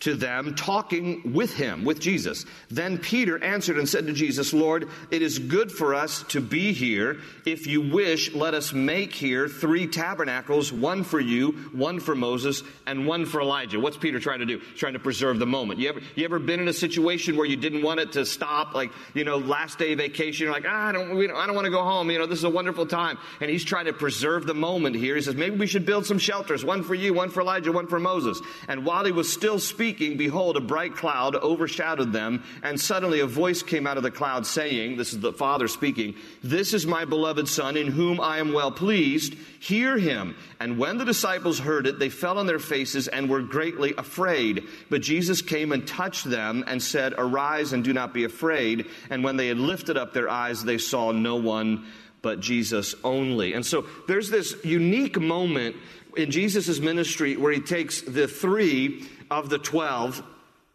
to 0.00 0.14
them, 0.14 0.54
talking 0.54 1.34
with 1.34 1.52
him, 1.52 1.84
with 1.84 2.00
Jesus. 2.00 2.46
Then 2.70 2.96
Peter 2.96 3.42
answered 3.42 3.78
and 3.78 3.86
said 3.86 4.06
to 4.06 4.14
Jesus, 4.14 4.54
Lord, 4.54 4.88
it 5.10 5.20
is 5.20 5.38
good 5.38 5.70
for 5.70 5.94
us 5.94 6.22
to 6.28 6.40
be 6.40 6.72
here. 6.72 7.18
If 7.44 7.66
you 7.66 7.82
wish, 7.82 8.34
let 8.34 8.54
us 8.54 8.72
make 8.72 9.12
here 9.12 9.46
three 9.46 9.86
tabernacles, 9.86 10.72
one 10.72 11.04
for 11.04 11.20
you, 11.20 11.52
one 11.72 12.00
for 12.00 12.14
Moses, 12.14 12.62
and 12.86 13.06
one 13.06 13.26
for 13.26 13.42
Elijah. 13.42 13.78
What's 13.78 13.98
Peter 13.98 14.18
trying 14.18 14.38
to 14.38 14.46
do? 14.46 14.58
He's 14.58 14.78
trying 14.78 14.94
to 14.94 14.98
preserve 14.98 15.38
the 15.38 15.46
moment. 15.46 15.80
You 15.80 15.90
ever, 15.90 16.00
you 16.14 16.24
ever 16.24 16.38
been 16.38 16.60
in 16.60 16.68
a 16.68 16.72
situation 16.72 17.36
where 17.36 17.46
you 17.46 17.56
didn't 17.56 17.82
want 17.82 18.00
it 18.00 18.12
to 18.12 18.24
stop? 18.24 18.74
Like, 18.74 18.90
you 19.12 19.24
know, 19.24 19.36
last 19.36 19.78
day 19.78 19.94
vacation, 19.94 20.44
you're 20.44 20.52
like, 20.54 20.64
ah, 20.66 20.88
I 20.88 20.92
don't, 20.92 21.10
don't 21.10 21.36
I 21.36 21.44
don't 21.44 21.54
want 21.54 21.66
to 21.66 21.70
go 21.70 21.82
home. 21.82 22.10
You 22.10 22.18
know, 22.18 22.26
this 22.26 22.38
is 22.38 22.44
a 22.44 22.50
wonderful 22.50 22.86
time. 22.86 23.18
And 23.42 23.50
he's 23.50 23.64
trying 23.64 23.84
to 23.84 23.92
preserve 23.92 24.46
the 24.46 24.54
moment 24.54 24.96
here. 24.96 25.14
He 25.14 25.20
says, 25.20 25.34
maybe 25.34 25.56
we 25.56 25.66
should 25.66 25.84
build 25.84 26.06
some 26.06 26.18
shelters, 26.18 26.64
one 26.64 26.84
for 26.84 26.94
you, 26.94 27.12
one 27.12 27.28
for 27.28 27.42
Elijah, 27.42 27.70
one 27.70 27.86
for 27.86 28.00
Moses. 28.00 28.40
And 28.66 28.86
while 28.86 29.04
he 29.04 29.12
was 29.12 29.30
still 29.30 29.58
speaking, 29.58 29.89
speaking, 29.90 30.16
behold, 30.16 30.56
a 30.56 30.60
bright 30.60 30.94
cloud 30.94 31.34
overshadowed 31.34 32.12
them, 32.12 32.44
and 32.62 32.80
suddenly 32.80 33.18
a 33.18 33.26
voice 33.26 33.60
came 33.60 33.88
out 33.88 33.96
of 33.96 34.04
the 34.04 34.10
cloud 34.10 34.46
saying, 34.46 34.96
This 34.96 35.12
is 35.12 35.18
the 35.18 35.32
Father 35.32 35.66
speaking, 35.66 36.14
This 36.44 36.74
is 36.74 36.86
my 36.86 37.04
beloved 37.04 37.48
Son, 37.48 37.76
in 37.76 37.88
whom 37.88 38.20
I 38.20 38.38
am 38.38 38.52
well 38.52 38.70
pleased. 38.70 39.34
Hear 39.58 39.98
him. 39.98 40.36
And 40.60 40.78
when 40.78 40.96
the 40.96 41.04
disciples 41.04 41.58
heard 41.58 41.88
it, 41.88 41.98
they 41.98 42.08
fell 42.08 42.38
on 42.38 42.46
their 42.46 42.60
faces 42.60 43.08
and 43.08 43.28
were 43.28 43.42
greatly 43.42 43.92
afraid. 43.98 44.62
But 44.90 45.02
Jesus 45.02 45.42
came 45.42 45.72
and 45.72 45.84
touched 45.84 46.30
them 46.30 46.62
and 46.68 46.80
said, 46.80 47.12
Arise 47.18 47.72
and 47.72 47.82
do 47.82 47.92
not 47.92 48.14
be 48.14 48.22
afraid. 48.22 48.86
And 49.10 49.24
when 49.24 49.36
they 49.36 49.48
had 49.48 49.58
lifted 49.58 49.96
up 49.96 50.14
their 50.14 50.28
eyes, 50.28 50.62
they 50.62 50.78
saw 50.78 51.10
no 51.10 51.34
one 51.34 51.84
but 52.22 52.38
Jesus 52.38 52.94
only. 53.02 53.54
And 53.54 53.66
so 53.66 53.86
there's 54.06 54.30
this 54.30 54.54
unique 54.62 55.18
moment 55.18 55.74
in 56.16 56.30
Jesus' 56.30 56.80
ministry 56.80 57.36
where 57.36 57.52
he 57.52 57.60
takes 57.60 58.02
the 58.02 58.26
three 58.26 59.06
of 59.30 59.48
the 59.48 59.58
twelve 59.58 60.22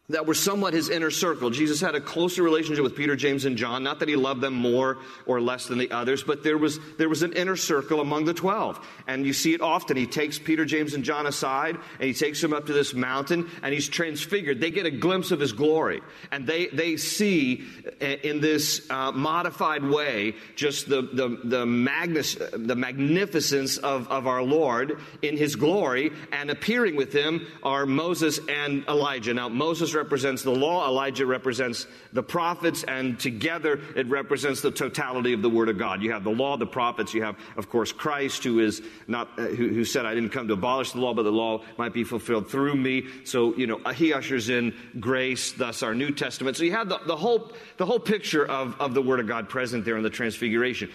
that 0.09 0.27
were 0.27 0.35
somewhat 0.35 0.73
his 0.73 0.89
inner 0.89 1.09
circle. 1.09 1.49
Jesus 1.49 1.81
had 1.81 1.95
a 1.95 1.99
closer 1.99 2.43
relationship 2.43 2.83
with 2.83 2.95
Peter, 2.95 3.15
James, 3.15 3.45
and 3.45 3.57
John. 3.57 3.83
Not 3.83 3.99
that 4.01 4.07
he 4.07 4.15
loved 4.15 4.39
them 4.39 4.53
more 4.53 4.99
or 5.25 5.41
less 5.41 5.65
than 5.65 5.79
the 5.79 5.89
others, 5.89 6.23
but 6.23 6.43
there 6.43 6.59
was, 6.59 6.77
there 6.99 7.09
was 7.09 7.23
an 7.23 7.33
inner 7.33 7.55
circle 7.55 8.01
among 8.01 8.25
the 8.25 8.33
twelve. 8.33 8.79
And 9.07 9.25
you 9.25 9.33
see 9.33 9.55
it 9.55 9.61
often. 9.61 9.97
He 9.97 10.05
takes 10.05 10.37
Peter, 10.37 10.63
James, 10.63 10.93
and 10.93 11.03
John 11.03 11.25
aside, 11.25 11.77
and 11.99 12.03
he 12.03 12.13
takes 12.13 12.39
them 12.39 12.53
up 12.53 12.67
to 12.67 12.73
this 12.73 12.93
mountain, 12.93 13.49
and 13.63 13.73
he's 13.73 13.89
transfigured. 13.89 14.61
They 14.61 14.69
get 14.69 14.85
a 14.85 14.91
glimpse 14.91 15.31
of 15.31 15.39
his 15.39 15.53
glory. 15.53 16.01
And 16.31 16.45
they, 16.45 16.67
they 16.67 16.97
see 16.97 17.63
in 17.99 18.41
this 18.41 18.87
uh, 18.91 19.11
modified 19.11 19.83
way 19.83 20.35
just 20.55 20.87
the, 20.87 21.01
the, 21.01 21.39
the, 21.43 21.65
magnus, 21.65 22.35
the 22.35 22.75
magnificence 22.75 23.77
of, 23.77 24.07
of 24.09 24.27
our 24.27 24.43
Lord 24.43 24.99
in 25.23 25.35
his 25.35 25.55
glory, 25.55 26.11
and 26.31 26.51
appearing 26.51 26.95
with 26.95 27.11
him 27.11 27.47
are 27.63 27.87
Moses 27.87 28.39
and 28.47 28.85
Elijah. 28.87 29.33
Now, 29.33 29.49
Moses 29.49 29.94
represents 29.95 30.43
the 30.43 30.51
law, 30.51 30.87
Elijah 30.87 31.25
represents 31.25 31.87
the 32.13 32.21
prophets, 32.21 32.83
and 32.83 33.19
together 33.19 33.79
it 33.95 34.07
represents 34.07 34.61
the 34.61 34.71
totality 34.71 35.33
of 35.33 35.41
the 35.41 35.49
Word 35.49 35.69
of 35.69 35.77
God. 35.77 36.01
You 36.01 36.11
have 36.11 36.23
the 36.23 36.31
law, 36.31 36.57
the 36.57 36.67
prophets, 36.67 37.13
you 37.13 37.23
have, 37.23 37.37
of 37.57 37.69
course, 37.69 37.91
Christ, 37.91 38.43
who 38.43 38.59
is 38.59 38.81
not, 39.07 39.29
uh, 39.39 39.47
who, 39.47 39.69
who, 39.69 39.85
said, 39.85 40.05
I 40.05 40.13
didn't 40.13 40.29
come 40.29 40.47
to 40.47 40.53
abolish 40.53 40.91
the 40.91 40.99
law, 40.99 41.13
but 41.13 41.23
the 41.23 41.31
law 41.31 41.63
might 41.77 41.93
be 41.93 42.03
fulfilled 42.03 42.49
through 42.49 42.75
me. 42.75 43.05
So, 43.23 43.55
you 43.55 43.67
know, 43.67 43.79
he 43.93 44.13
ushers 44.13 44.49
in 44.49 44.73
grace, 44.99 45.53
thus 45.53 45.81
our 45.81 45.95
New 45.95 46.11
Testament. 46.11 46.57
So 46.57 46.63
you 46.63 46.73
have 46.73 46.89
the, 46.89 46.99
the 47.05 47.15
whole, 47.15 47.51
the 47.77 47.85
whole 47.85 47.99
picture 47.99 48.45
of, 48.45 48.79
of 48.79 48.93
the 48.93 49.01
Word 49.01 49.19
of 49.19 49.27
God 49.27 49.49
present 49.49 49.85
there 49.85 49.97
in 49.97 50.03
the 50.03 50.09
Transfiguration. 50.09 50.91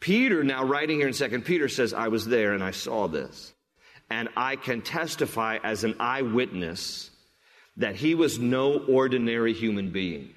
Peter, 0.00 0.44
now 0.44 0.64
writing 0.64 0.98
here 0.98 1.08
in 1.08 1.14
2 1.14 1.40
Peter, 1.40 1.68
says, 1.68 1.94
I 1.94 2.08
was 2.08 2.26
there 2.26 2.52
and 2.52 2.62
I 2.62 2.72
saw 2.72 3.08
this. 3.08 3.54
And 4.10 4.28
I 4.36 4.56
can 4.56 4.82
testify 4.82 5.58
as 5.64 5.82
an 5.82 5.96
eyewitness 5.98 7.10
that 7.76 7.96
he 7.96 8.14
was 8.14 8.38
no 8.38 8.78
ordinary 8.78 9.52
human 9.52 9.90
being. 9.90 10.30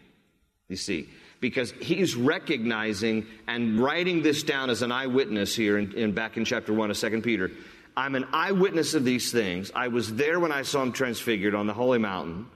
You 0.70 0.76
see, 0.76 1.10
because 1.40 1.72
he's 1.72 2.16
recognizing 2.16 3.26
and 3.48 3.80
writing 3.80 4.22
this 4.22 4.44
down 4.44 4.70
as 4.70 4.82
an 4.82 4.92
eyewitness 4.92 5.56
here 5.56 5.78
in, 5.78 5.94
in 5.94 6.12
back 6.14 6.38
in 6.38 6.46
chapter 6.46 6.74
1 6.74 6.92
of 6.92 6.98
2 6.98 7.22
Peter. 7.22 7.52
I'm 7.96 8.16
an 8.16 8.28
eyewitness 8.32 8.94
of 8.94 9.06
these 9.06 9.32
things. 9.32 9.72
I 9.74 9.88
was 9.88 10.16
there 10.16 10.40
when 10.40 10.52
I 10.52 10.64
saw 10.64 10.84
him 10.84 10.92
transfigured 10.92 11.56
on 11.56 11.68
the 11.68 11.74
holy 11.74 12.00
mountain. 12.00 12.48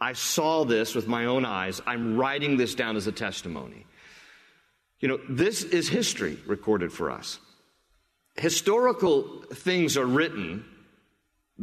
I 0.00 0.12
saw 0.12 0.64
this 0.64 0.94
with 0.94 1.06
my 1.06 1.26
own 1.26 1.44
eyes. 1.44 1.80
I'm 1.86 2.16
writing 2.16 2.56
this 2.56 2.74
down 2.74 2.96
as 2.96 3.06
a 3.06 3.12
testimony. 3.12 3.86
You 5.00 5.08
know, 5.08 5.18
this 5.28 5.62
is 5.62 5.88
history 5.88 6.38
recorded 6.46 6.92
for 6.92 7.10
us. 7.10 7.38
Historical 8.36 9.42
things 9.52 9.96
are 9.96 10.06
written 10.06 10.64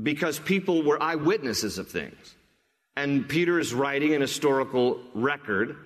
because 0.02 0.40
people 0.40 0.84
were 0.84 1.02
eyewitnesses 1.02 1.78
of 1.78 1.88
things. 1.88 2.36
And 2.96 3.28
Peter 3.28 3.60
is 3.60 3.74
writing 3.74 4.14
an 4.14 4.22
historical 4.22 5.00
record 5.14 5.78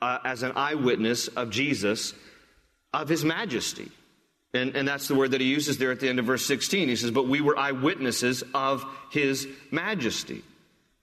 uh, 0.00 0.18
as 0.24 0.42
an 0.42 0.52
eyewitness 0.56 1.28
of 1.28 1.50
Jesus, 1.50 2.14
of 2.92 3.08
his 3.08 3.24
majesty. 3.24 3.90
And, 4.54 4.76
and 4.76 4.86
that's 4.86 5.08
the 5.08 5.14
word 5.14 5.32
that 5.32 5.40
he 5.40 5.48
uses 5.48 5.78
there 5.78 5.90
at 5.90 6.00
the 6.00 6.08
end 6.08 6.18
of 6.18 6.26
verse 6.26 6.46
16. 6.46 6.88
He 6.88 6.96
says, 6.96 7.10
But 7.10 7.28
we 7.28 7.40
were 7.40 7.58
eyewitnesses 7.58 8.44
of 8.54 8.84
his 9.10 9.48
majesty. 9.70 10.42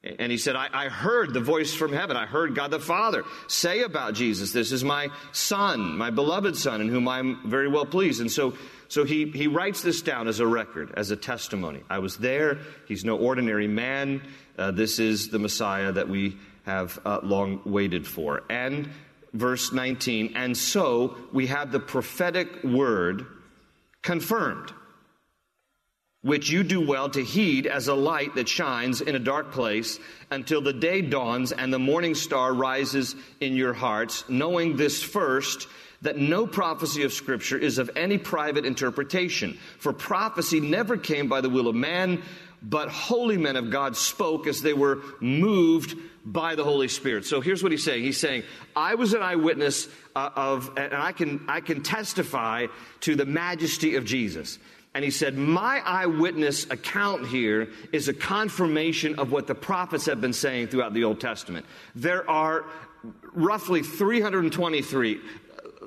And 0.04 0.32
he 0.32 0.40
said, 0.40 0.56
I, 0.56 0.68
I, 0.74 0.90
heard 0.90 1.32
the 1.32 1.40
voice 1.40 1.76
from 1.76 1.94
heaven. 1.94 2.18
I 2.18 2.26
heard 2.26 2.56
God 2.56 2.72
the 2.72 2.80
Father 2.80 3.24
say 3.48 3.84
about 3.84 4.16
Jesus, 4.16 4.52
This 4.52 4.72
is 4.72 4.84
my 4.84 5.10
son, 5.32 5.96
my 5.96 6.10
beloved 6.10 6.58
son, 6.58 6.82
in 6.82 6.90
whom 6.90 7.08
I'm 7.08 7.48
very 7.48 7.68
well 7.68 7.86
pleased. 7.86 8.20
And 8.20 8.32
so, 8.32 8.56
so 8.88 9.04
he, 9.04 9.26
he 9.26 9.46
writes 9.46 9.84
this 9.84 10.02
down 10.02 10.28
as 10.28 10.40
a 10.40 10.48
record, 10.48 10.92
as 10.98 11.12
a 11.12 11.16
testimony. 11.16 11.84
I 11.88 12.00
was 12.00 12.18
there. 12.18 12.58
He's 12.88 13.06
no 13.06 13.16
ordinary 13.16 13.68
man. 13.68 14.24
Uh, 14.58 14.72
this 14.72 14.98
is 14.98 15.30
the 15.30 15.38
Messiah 15.38 15.92
that 15.92 16.10
we 16.10 16.36
have 16.66 17.00
uh, 17.06 17.20
long 17.22 17.62
waited 17.64 18.08
for. 18.08 18.42
And 18.50 18.90
verse 19.34 19.72
19, 19.72 20.34
and 20.36 20.58
so 20.58 21.16
we 21.32 21.48
have 21.48 21.72
the 21.72 21.80
prophetic 21.80 22.64
word 22.64 23.26
confirmed, 24.02 24.74
which 26.22 26.50
you 26.50 26.64
do 26.64 26.86
well 26.86 27.10
to 27.10 27.24
heed 27.24 27.66
as 27.66 27.88
a 27.88 27.96
light 27.96 28.36
that 28.36 28.48
shines 28.48 29.02
in 29.02 29.16
a 29.16 29.20
dark 29.20 29.52
place 29.52 30.00
until 30.30 30.62
the 30.62 30.74
day 30.74 31.02
dawns 31.02 31.52
and 31.52 31.74
the 31.74 31.80
morning 31.80 32.14
star 32.14 32.54
rises 32.54 33.16
in 33.40 33.56
your 33.56 33.74
hearts, 33.74 34.24
knowing 34.30 34.78
this 34.78 35.02
first 35.02 35.68
that 36.04 36.18
no 36.18 36.48
prophecy 36.48 37.04
of 37.04 37.14
Scripture 37.14 37.58
is 37.58 37.78
of 37.78 37.90
any 37.96 38.18
private 38.18 38.66
interpretation. 38.66 39.58
For 39.80 39.94
prophecy 39.94 40.60
never 40.60 40.98
came 40.98 41.28
by 41.28 41.42
the 41.42 41.50
will 41.50 41.68
of 41.68 41.76
man, 41.76 42.22
but 42.62 42.90
holy 42.90 43.38
men 43.38 43.56
of 43.56 43.72
God 43.72 43.96
spoke 43.96 44.48
as 44.48 44.62
they 44.62 44.74
were 44.74 45.00
moved 45.20 45.96
by 46.24 46.54
the 46.56 46.64
Holy 46.64 46.88
Spirit. 46.88 47.26
So 47.26 47.42
here's 47.42 47.64
what 47.64 47.72
he's 47.72 47.84
saying. 47.84 48.04
He's 48.04 48.20
saying, 48.20 48.44
I 48.76 48.96
was 48.96 49.14
an 49.14 49.24
eyewitness 49.24 49.88
uh, 50.16 50.30
of, 50.36 50.72
and 50.78 50.94
I 50.94 51.12
can, 51.14 51.46
I 51.48 51.62
can 51.62 51.82
testify 51.82 52.68
to 53.02 53.16
the 53.16 53.26
majesty 53.26 53.96
of 53.96 54.06
Jesus. 54.06 54.60
And 54.94 55.06
he 55.06 55.12
said, 55.12 55.38
My 55.38 55.82
eyewitness 55.86 56.66
account 56.70 57.28
here 57.28 57.70
is 57.94 58.10
a 58.10 58.14
confirmation 58.14 59.20
of 59.20 59.32
what 59.32 59.48
the 59.48 59.56
prophets 59.56 60.06
have 60.08 60.20
been 60.20 60.34
saying 60.34 60.68
throughout 60.68 60.94
the 60.94 61.06
Old 61.06 61.22
Testament. 61.22 61.66
There 61.96 62.30
are 62.30 62.66
roughly 63.34 63.84
323, 63.84 65.16
uh, 65.16 65.18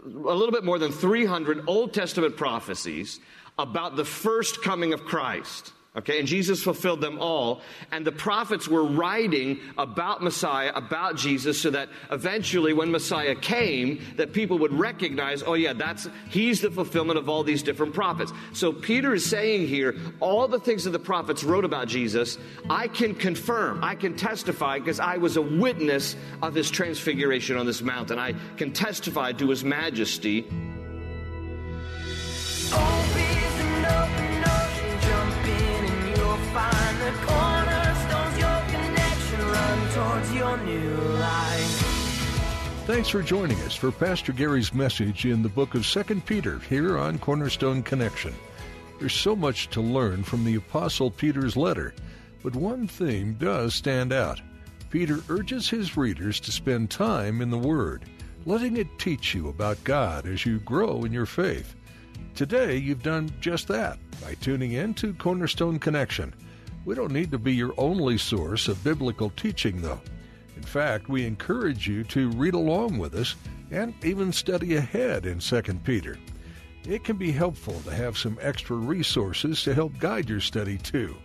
a 0.05 0.35
little 0.35 0.53
bit 0.53 0.65
more 0.65 0.79
than 0.79 0.91
300 0.91 1.65
Old 1.67 1.93
Testament 1.93 2.37
prophecies 2.37 3.21
about 3.59 3.97
the 3.97 4.05
first 4.05 4.63
coming 4.63 4.95
of 4.95 5.05
Christ. 5.05 5.73
Okay, 5.97 6.19
and 6.19 6.27
Jesus 6.27 6.61
fulfilled 6.61 7.01
them 7.01 7.21
all. 7.21 7.61
And 7.93 8.05
the 8.05 8.11
prophets 8.11 8.67
were 8.67 8.83
writing 8.83 9.61
about 9.79 10.25
Messiah, 10.25 10.73
about 10.75 11.15
Jesus, 11.17 11.61
so 11.61 11.71
that 11.71 11.89
eventually 12.11 12.73
when 12.73 12.91
Messiah 12.91 13.37
came, 13.37 14.05
that 14.17 14.33
people 14.33 14.59
would 14.59 14.73
recognize, 14.73 15.45
oh 15.45 15.55
yeah, 15.55 15.73
that's, 15.73 16.09
he's 16.31 16.61
the 16.61 16.71
fulfillment 16.73 17.17
of 17.17 17.29
all 17.29 17.45
these 17.45 17.63
different 17.63 17.95
prophets. 17.95 18.33
So 18.55 18.73
Peter 18.73 19.15
is 19.15 19.25
saying 19.25 19.69
here, 19.69 19.95
all 20.19 20.49
the 20.49 20.59
things 20.59 20.83
that 20.83 20.91
the 20.91 20.99
prophets 20.99 21.45
wrote 21.45 21.65
about 21.65 21.87
Jesus, 21.87 22.39
I 22.69 22.89
can 22.89 23.15
confirm, 23.15 23.85
I 23.85 23.95
can 23.95 24.17
testify, 24.17 24.81
because 24.81 24.99
I 24.99 25.19
was 25.19 25.37
a 25.37 25.43
witness 25.43 26.17
of 26.43 26.57
his 26.57 26.73
transfiguration 26.73 27.57
on 27.57 27.67
this 27.67 27.83
mountain. 27.83 28.19
I 28.19 28.35
can 28.57 28.73
testify 28.73 29.31
to 29.31 29.49
his 29.49 29.63
majesty. 29.63 30.45
Thanks 42.87 43.09
for 43.09 43.23
joining 43.23 43.59
us 43.61 43.75
for 43.75 43.91
Pastor 43.91 44.33
Gary's 44.33 44.75
message 44.75 45.25
in 45.25 45.43
the 45.43 45.49
book 45.49 45.75
of 45.75 45.87
2 45.87 46.03
Peter 46.27 46.59
here 46.59 46.99
on 46.99 47.19
Cornerstone 47.19 47.83
Connection. 47.83 48.35
There's 48.99 49.15
so 49.15 49.35
much 49.35 49.69
to 49.71 49.81
learn 49.81 50.23
from 50.23 50.45
the 50.45 50.55
Apostle 50.57 51.11
Peter's 51.11 51.57
letter, 51.57 51.95
but 52.43 52.55
one 52.55 52.87
theme 52.87 53.35
does 53.35 53.75
stand 53.75 54.13
out. 54.13 54.41
Peter 54.91 55.21
urges 55.29 55.69
his 55.69 55.97
readers 55.97 56.39
to 56.41 56.53
spend 56.53 56.91
time 56.91 57.41
in 57.41 57.51
the 57.51 57.59
Word, 57.59 58.05
letting 58.47 58.77
it 58.77 58.99
teach 58.99 59.35
you 59.35 59.49
about 59.49 59.83
God 59.85 60.27
as 60.27 60.47
you 60.47 60.59
grow 60.61 61.05
in 61.05 61.13
your 61.13 61.27
faith. 61.27 61.75
Today, 62.35 62.77
you've 62.77 63.03
done 63.03 63.31
just 63.41 63.67
that 63.69 63.99
by 64.23 64.35
tuning 64.35 64.73
in 64.73 64.95
to 64.95 65.15
Cornerstone 65.15 65.79
Connection. 65.79 66.35
We 66.85 66.95
don't 66.95 67.13
need 67.13 67.31
to 67.31 67.39
be 67.39 67.55
your 67.55 67.73
only 67.79 68.19
source 68.19 68.69
of 68.69 68.85
biblical 68.85 69.31
teaching, 69.31 69.81
though. 69.81 70.01
In 70.65 70.71
fact, 70.71 71.11
we 71.11 71.27
encourage 71.27 71.87
you 71.87 72.05
to 72.05 72.31
read 72.31 72.55
along 72.55 72.97
with 72.97 73.15
us 73.15 73.37
and 73.71 73.93
even 74.03 74.33
study 74.33 74.77
ahead 74.77 75.27
in 75.27 75.39
2 75.39 75.63
Peter. 75.85 76.17
It 76.89 77.05
can 77.05 77.19
be 77.19 77.31
helpful 77.31 77.79
to 77.83 77.95
have 77.95 78.17
some 78.17 78.39
extra 78.41 78.75
resources 78.75 79.63
to 79.65 79.75
help 79.75 79.99
guide 79.99 80.31
your 80.31 80.41
study, 80.41 80.79
too. 80.79 81.17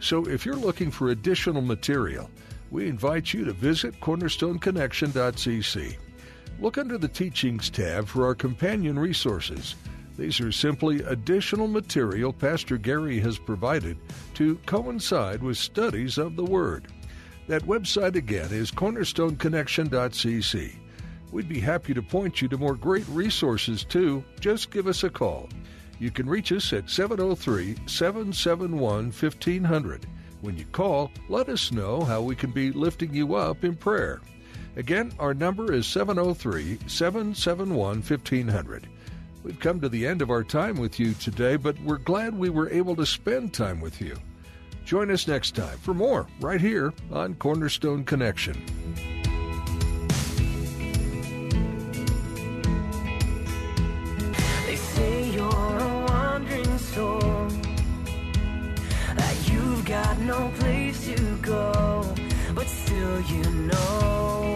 So 0.00 0.26
if 0.26 0.46
you're 0.46 0.56
looking 0.56 0.90
for 0.90 1.10
additional 1.10 1.60
material, 1.60 2.30
we 2.70 2.88
invite 2.88 3.34
you 3.34 3.44
to 3.44 3.52
visit 3.52 4.00
cornerstoneconnection.cc. 4.00 5.96
Look 6.58 6.78
under 6.78 6.96
the 6.96 7.06
Teachings 7.06 7.68
tab 7.68 8.08
for 8.08 8.24
our 8.24 8.34
companion 8.34 8.98
resources. 8.98 9.74
These 10.16 10.40
are 10.40 10.50
simply 10.50 11.02
additional 11.02 11.68
material 11.68 12.32
Pastor 12.32 12.78
Gary 12.78 13.20
has 13.20 13.38
provided 13.38 13.98
to 14.34 14.56
coincide 14.64 15.42
with 15.42 15.58
studies 15.58 16.16
of 16.16 16.34
the 16.34 16.46
Word. 16.46 16.88
That 17.48 17.62
website 17.62 18.16
again 18.16 18.52
is 18.52 18.72
cornerstoneconnection.cc. 18.72 20.74
We'd 21.30 21.48
be 21.48 21.60
happy 21.60 21.94
to 21.94 22.02
point 22.02 22.42
you 22.42 22.48
to 22.48 22.58
more 22.58 22.74
great 22.74 23.06
resources 23.08 23.84
too. 23.84 24.24
Just 24.40 24.72
give 24.72 24.88
us 24.88 25.04
a 25.04 25.10
call. 25.10 25.48
You 25.98 26.10
can 26.10 26.28
reach 26.28 26.50
us 26.50 26.72
at 26.72 26.90
703 26.90 27.76
771 27.86 29.12
1500. 29.12 30.06
When 30.40 30.56
you 30.56 30.64
call, 30.66 31.12
let 31.28 31.48
us 31.48 31.72
know 31.72 32.02
how 32.02 32.20
we 32.20 32.34
can 32.34 32.50
be 32.50 32.72
lifting 32.72 33.14
you 33.14 33.36
up 33.36 33.62
in 33.64 33.76
prayer. 33.76 34.20
Again, 34.76 35.12
our 35.18 35.32
number 35.32 35.72
is 35.72 35.86
703 35.86 36.78
771 36.86 38.02
1500. 38.02 38.88
We've 39.42 39.60
come 39.60 39.80
to 39.80 39.88
the 39.88 40.06
end 40.06 40.20
of 40.20 40.30
our 40.30 40.42
time 40.42 40.76
with 40.76 40.98
you 40.98 41.14
today, 41.14 41.56
but 41.56 41.80
we're 41.80 41.98
glad 41.98 42.36
we 42.36 42.50
were 42.50 42.68
able 42.68 42.96
to 42.96 43.06
spend 43.06 43.54
time 43.54 43.80
with 43.80 44.00
you. 44.00 44.16
Join 44.86 45.10
us 45.10 45.26
next 45.26 45.56
time 45.56 45.76
for 45.78 45.94
more 45.94 46.28
right 46.40 46.60
here 46.60 46.94
on 47.10 47.34
Cornerstone 47.34 48.04
Connection. 48.04 48.54
They 54.64 54.76
say 54.76 55.30
you're 55.30 55.44
a 55.44 56.04
wandering 56.08 56.78
soul, 56.78 57.18
that 59.16 59.48
you've 59.50 59.84
got 59.84 60.20
no 60.20 60.52
place 60.60 61.04
to 61.06 61.36
go, 61.38 62.14
but 62.54 62.68
still 62.68 63.20
you 63.22 63.42
know 63.42 64.55